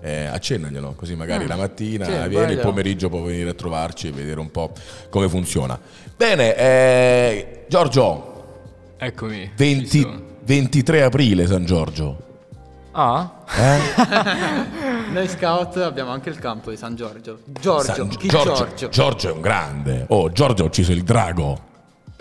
[0.05, 2.03] Eh, accennaglielo, così magari la mattina.
[2.03, 4.73] Sì, vieni, il pomeriggio puoi venire a trovarci e vedere un po'
[5.09, 5.79] come funziona.
[6.17, 9.43] Bene, eh, Giorgio, Eccomi.
[9.43, 10.21] ci 20 sono.
[10.43, 12.17] 23 aprile San Giorgio.
[12.91, 13.45] Ah?
[13.55, 13.79] Eh?
[15.13, 17.39] Noi scout abbiamo anche il campo di San Giorgio.
[17.45, 18.89] Giorgio, San- chi Giorgio, Giorgio?
[18.89, 20.05] Giorgio è un grande.
[20.09, 21.71] Oh, Giorgio ha ucciso il drago.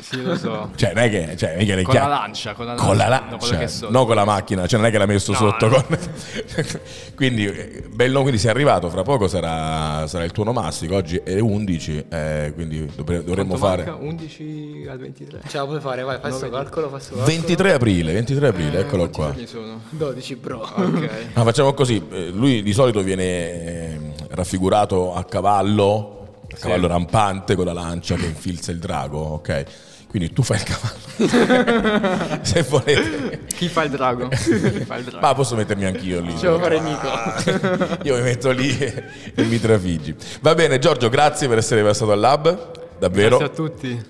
[0.02, 0.70] Sì, lo so.
[0.74, 2.74] Cioè, non è che, cioè, non è che le Con la chia- lancia, con la
[2.74, 3.90] Con la lancia, no, quello lancia, che so.
[3.90, 5.68] no con la macchina, cioè non è che l'ha messo No, sotto.
[5.68, 5.84] no.
[5.84, 5.98] con-
[7.14, 12.04] quindi, bello, quindi sei arrivato, fra poco sarà, sarà il tuo nomastico, oggi è 11,
[12.08, 13.84] eh, quindi dovre- dovremmo Quanto fare...
[13.90, 14.04] manca?
[14.04, 15.40] 11 al 23.
[15.46, 16.54] Ce la puoi fare, vai, fai sto vedi.
[16.56, 17.22] calcolo, calcolo.
[17.24, 19.26] 23 aprile, 23 aprile, eccolo Quanti qua.
[19.30, 19.80] giorni sono?
[19.90, 20.58] 12 bro.
[20.60, 21.10] Ok.
[21.34, 24.00] Ma facciamo così, eh, lui di solito viene eh,
[24.30, 29.64] raffigurato a cavallo, a cavallo rampante con la lancia che infilza il drago, ok?
[30.12, 32.38] Quindi tu fai il cavallo.
[32.44, 33.40] Se volete.
[33.46, 34.28] Chi fa il drago?
[34.30, 35.18] Fa il drago?
[35.20, 36.36] Ma posso mettermi anch'io lì.
[36.36, 37.08] Ce lo fare Nico.
[38.04, 39.04] Io mi metto lì e,
[39.34, 40.14] e mi trafiggi.
[40.42, 42.98] Va bene, Giorgio, grazie per essere passato al lab.
[42.98, 43.38] Davvero.
[43.38, 44.04] Grazie a tutti.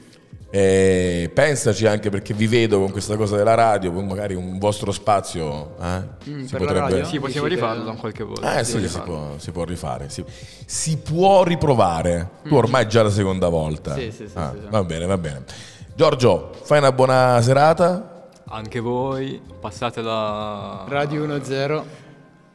[0.54, 4.92] E pensaci anche perché vi vedo con questa cosa della radio, poi magari un vostro
[4.92, 6.78] spazio eh, si Mm, per la potrebbe.
[6.90, 7.04] radio?
[7.06, 8.58] Sì, possiamo rifarlo qualche volta.
[8.58, 10.08] Eh sì, Possiamo si può, si può rifare.
[10.10, 10.22] Si,
[10.66, 12.28] si può riprovare.
[12.42, 13.94] Tu ormai è già la seconda volta.
[13.94, 13.98] Mm.
[13.98, 14.66] Sì, sì, sì, Ah, sì, sì.
[14.68, 15.42] Va bene, va bene.
[15.94, 18.30] Giorgio, fai una buona serata.
[18.48, 21.82] Anche voi passate la Radio 1-0.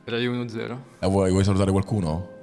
[0.05, 0.75] Radio 1-0.
[0.99, 2.35] Eh, vuoi, vuoi salutare qualcuno?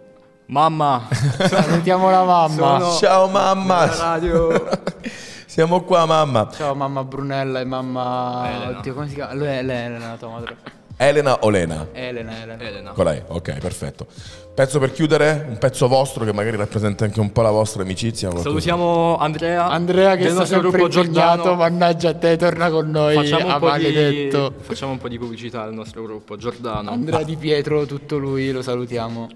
[0.46, 2.78] Mamma, Salutiamo la mamma.
[2.80, 3.86] Sono- Ciao mamma.
[3.86, 4.68] radio.
[5.46, 6.48] Siamo qua, mamma.
[6.52, 8.42] Ciao mamma Brunella e mamma...
[8.52, 8.78] Elena.
[8.78, 9.34] Oddio, come si chiama?
[9.34, 10.56] Lui è Elena, la tua madre.
[10.96, 11.86] Elena o Lena?
[11.92, 12.62] Elena, Elena.
[12.62, 12.90] Elena.
[12.90, 14.06] Con lei, ok, perfetto.
[14.54, 18.30] Pezzo per chiudere, un pezzo vostro che magari rappresenta anche un po' la vostra amicizia.
[18.38, 19.66] Salutiamo Andrea.
[19.68, 21.56] Andrea che sta nostro sempre gruppo impegnato, Giordano.
[21.56, 24.54] mannaggia a te, torna con noi Facciamo a un, po di, maledetto.
[24.60, 26.90] facciamo un po' di pubblicità al nostro gruppo, Giordano.
[26.92, 29.28] Andrea Di Pietro, tutto lui, lo salutiamo.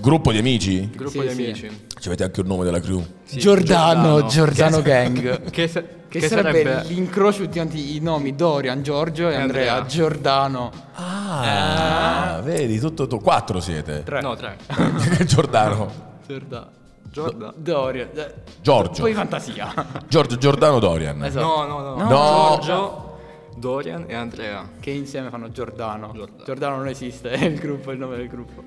[0.00, 0.88] Gruppo di amici?
[0.88, 1.42] Gruppo Sì, di sì.
[1.42, 1.80] amici.
[2.00, 3.04] Ci avete anche il nome della crew?
[3.24, 5.50] Sì, Giordano, Giordano Che- Gang.
[5.50, 9.84] Che, se- Che, che sarebbe, sarebbe l'incrocio ultimamente i nomi Dorian, Giorgio e Andrea, Andrea.
[9.86, 10.70] Giordano.
[10.98, 13.20] Ah, vedi, tutto tu.
[13.20, 14.02] Quattro siete.
[14.02, 14.20] Tre.
[14.22, 14.56] No, tre.
[15.26, 15.90] Giordano.
[16.26, 16.70] Giordano.
[17.10, 17.52] Giorda.
[17.56, 18.08] Dorian.
[18.14, 19.02] eh, Giorgio.
[19.02, 19.72] Poi fantasia.
[20.08, 21.22] Giorgio Giordano Dorian.
[21.24, 21.46] Esatto.
[21.46, 21.94] No, no, no.
[21.96, 22.08] No.
[22.08, 23.18] Giorgio,
[23.56, 24.68] Dorian e Andrea.
[24.80, 26.10] Che insieme fanno Giordano.
[26.12, 26.44] Giordano.
[26.44, 28.62] Giordano non esiste, è il gruppo, è il nome del gruppo.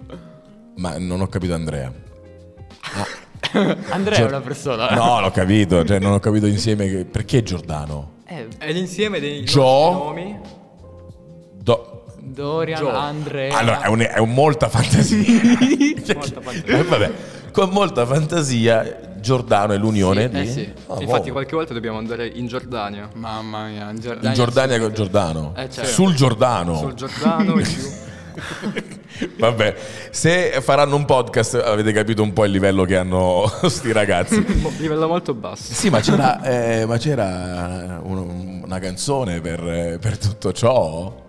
[0.78, 1.92] Ma non ho capito Andrea.
[3.90, 4.90] Andrea è una persona.
[4.92, 7.06] No, l'ho capito, cioè non ho capito insieme che...
[7.06, 8.18] Perché Giordano?
[8.26, 9.62] Eh, È l'insieme dei Gio.
[9.64, 10.40] nomi.
[12.40, 12.90] Do- Dorian, Gio.
[12.96, 13.58] Andrea.
[13.58, 15.18] Allora, è, un, è un molta fantasia.
[16.16, 16.78] Molta fantasia.
[16.78, 17.12] Eh, vabbè,
[17.52, 20.50] con molta fantasia, Giordano è l'unione Sì, eh di...
[20.50, 20.74] sì.
[20.88, 21.32] Ah, Infatti wow.
[21.32, 23.10] qualche volta dobbiamo andare in Giordania.
[23.14, 24.32] Mamma mia, in In Giordania.
[24.32, 25.54] Giordania con Giordano.
[25.58, 25.90] Eh, certo.
[25.90, 26.76] Sul Giordano.
[26.78, 28.08] Sul Giordano e giù.
[29.38, 29.76] Vabbè,
[30.12, 34.46] se faranno un podcast avete capito un po' il livello che hanno sti ragazzi.
[34.78, 35.74] Livello molto basso.
[35.74, 41.28] Sì, ma c'era, eh, ma c'era un- una canzone per, per tutto ciò?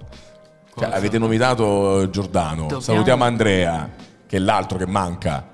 [0.77, 3.91] Cioè, avete nominato Giordano, Dobbiamo- salutiamo Andrea,
[4.27, 5.47] che è l'altro che manca.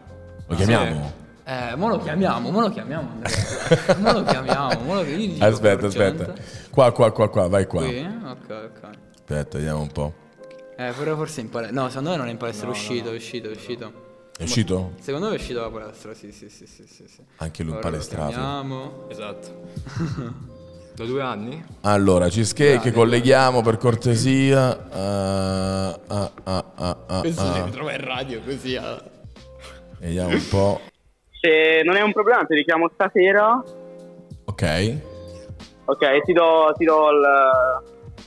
[0.46, 1.12] Lo chiamiamo?
[1.44, 3.96] Eh, mo lo chiamiamo, mo lo chiamiamo Andrea.
[3.98, 6.32] mo lo chiamiamo, mo lo dico Aspetta, aspetta.
[6.70, 7.84] Qua, qua, qua, qua, vai qua.
[7.84, 7.98] Qui?
[8.04, 8.90] Ok, ok.
[9.14, 10.14] Aspetta, vediamo un po'.
[10.76, 11.80] Eh, però forse in palestra.
[11.80, 14.04] No, secondo me non è in palestra, è uscito, è uscito, è uscito.
[14.36, 14.92] È uscito?
[15.00, 17.04] Secondo me è uscito dalla palestra, sì, sì, sì, sì, sì.
[17.06, 17.22] sì.
[17.36, 18.32] Anche lui palestrato.
[18.32, 19.08] chiamiamo.
[19.08, 20.54] Esatto.
[20.97, 21.62] Da due anni?
[21.82, 22.92] Allora, cheesecake, Grande.
[22.92, 24.88] colleghiamo per cortesia.
[24.90, 27.64] Ah, ah, ah, ah, ah, Questo ah.
[27.66, 28.76] si trova in radio così.
[28.76, 29.03] ah.
[30.01, 30.80] Vediamo un po'.
[31.38, 33.62] Se non è un problema, ti richiamo stasera.
[34.47, 34.97] Ok.
[35.84, 37.20] Ok, ti do, ti do il-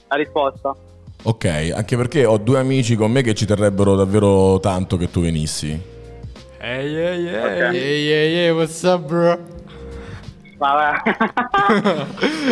[0.07, 0.75] la risposta.
[1.23, 5.21] Ok, anche perché ho due amici con me che ci terrebbero davvero tanto che tu
[5.21, 5.97] venissi.
[6.61, 7.27] Ehi, ehi.
[7.27, 7.77] Ehi,
[8.11, 9.39] ehi, ehi, what's up, bro?
[10.59, 11.01] Vabbè.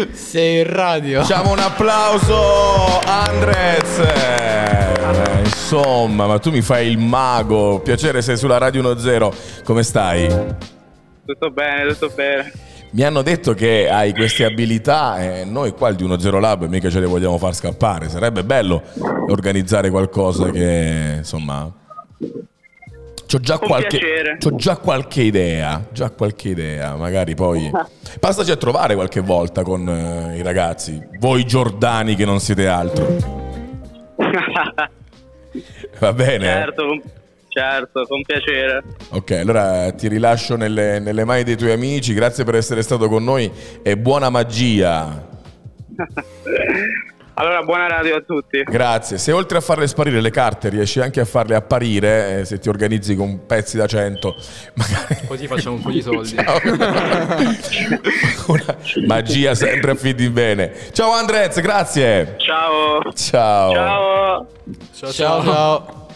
[0.15, 1.21] Sei in radio.
[1.21, 3.99] Facciamo un applauso, Andrez!
[3.99, 7.81] Eh, insomma, ma tu mi fai il mago.
[7.81, 9.63] Piacere, sei sulla Radio 10.
[9.65, 10.27] Come stai?
[11.25, 12.49] tutto bene, tutto bene.
[12.91, 17.01] Mi hanno detto che hai queste abilità e noi qua di 10 Lab mica ce
[17.01, 18.07] le vogliamo far scappare.
[18.07, 18.81] Sarebbe bello
[19.27, 21.69] organizzare qualcosa che, insomma...
[23.27, 27.69] C'ho già, qualche, c'ho già qualche idea, già qualche idea, magari poi...
[28.21, 33.05] Passaci a trovare qualche volta con eh, i ragazzi, voi giordani che non siete altro.
[35.99, 36.45] Va bene?
[36.45, 37.01] certo, con-
[37.49, 38.83] certo, con piacere.
[39.09, 43.25] Ok, allora ti rilascio nelle, nelle mani dei tuoi amici, grazie per essere stato con
[43.25, 43.51] noi
[43.83, 45.27] e buona magia.
[47.39, 48.63] Allora, buona radio a tutti.
[48.63, 49.19] Grazie.
[49.19, 52.67] Se oltre a farle sparire le carte riesci anche a farle apparire, eh, se ti
[52.67, 54.35] organizzi con pezzi da 100,
[54.73, 55.27] magari...
[55.27, 56.35] Così facciamo un po' di soldi.
[58.47, 58.75] Una
[59.05, 60.73] magia sempre a fidi bene.
[60.91, 62.37] Ciao Andrez, grazie.
[62.37, 63.03] Ciao.
[63.13, 63.71] Ciao.
[63.71, 64.47] Ciao.
[64.95, 66.07] Ciao, Ciao, ciao.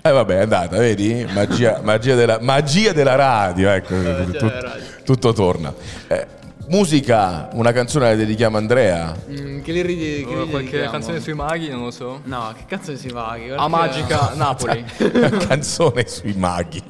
[0.00, 1.26] Eh vabbè, è andata, vedi?
[1.32, 3.94] Magia, magia, della, magia della radio, ecco.
[3.96, 4.84] magia tut- della radio.
[5.04, 5.74] Tutto torna.
[6.06, 6.26] Eh,
[6.68, 9.16] musica, una canzone la dedichiamo a Andrea.
[9.30, 10.90] Mm, che li ridi, che Oh, li qualche dedichiamo?
[10.90, 12.20] canzone sui maghi, non lo so.
[12.24, 13.50] No, che cazzo si maghi?
[13.50, 14.84] A Magica, Napoli.
[15.14, 16.82] Una canzone sui maghi.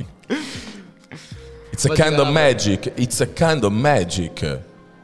[1.70, 2.93] It's a kind of magic.
[2.97, 4.61] It's a kind of magic.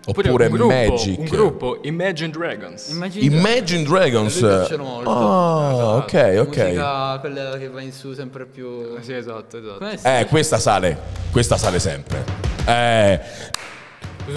[0.06, 1.18] Oppure Oppure un gruppo, magic.
[1.18, 2.88] un gruppo, Imagine Dragons.
[2.90, 4.34] Immagini Imagine Dragons.
[4.34, 5.08] Mi piacciono molto.
[5.10, 6.56] Oh, ok, ok.
[6.58, 8.98] Musica, quella che va in su sempre più...
[9.00, 10.06] Sì, esatto, esatto.
[10.06, 10.98] Eh, questa sale.
[11.30, 12.22] Questa sale sempre.
[12.66, 13.20] Eh.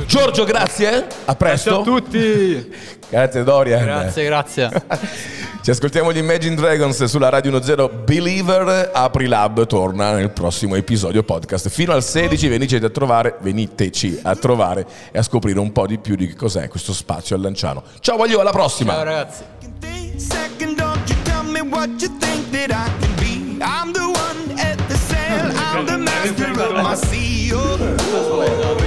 [0.06, 1.08] Giorgio, grazie.
[1.26, 1.70] A presto.
[1.70, 2.96] Ciao a tutti!
[3.10, 3.84] Grazie Dorian.
[3.84, 4.70] Grazie, grazie.
[5.64, 11.24] Ci ascoltiamo gli Imagine Dragons sulla Radio 10 Believer Apri Lab torna nel prossimo episodio
[11.24, 11.70] podcast.
[11.70, 15.98] Fino al 16 veniteci a trovare, veniteci a trovare e a scoprire un po' di
[16.00, 17.84] più di che cos'è questo spazio a Lanciano.
[18.02, 18.94] Ciao voglio alla prossima.
[18.94, 19.44] Ciao ragazzi.
[25.70, 28.87] I'm the master of my CEO.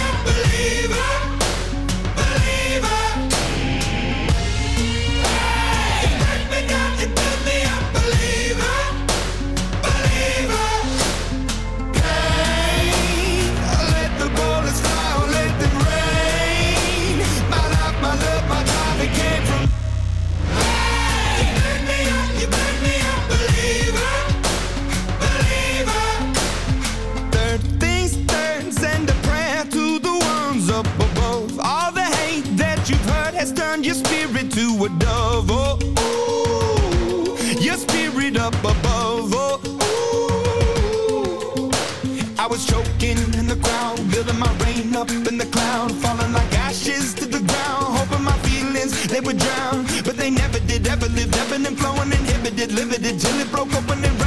[34.85, 35.49] a dove.
[35.49, 39.33] Oh, ooh, your spirit up above.
[39.33, 39.71] Oh, ooh.
[42.39, 46.51] I was choking in the crowd, building my rain up in the cloud, falling like
[46.59, 50.87] ashes to the ground, hoping my feelings they would drown, but they never did.
[50.87, 54.20] Ever lived, ebbing and flowing, inhibited, limited till it broke open and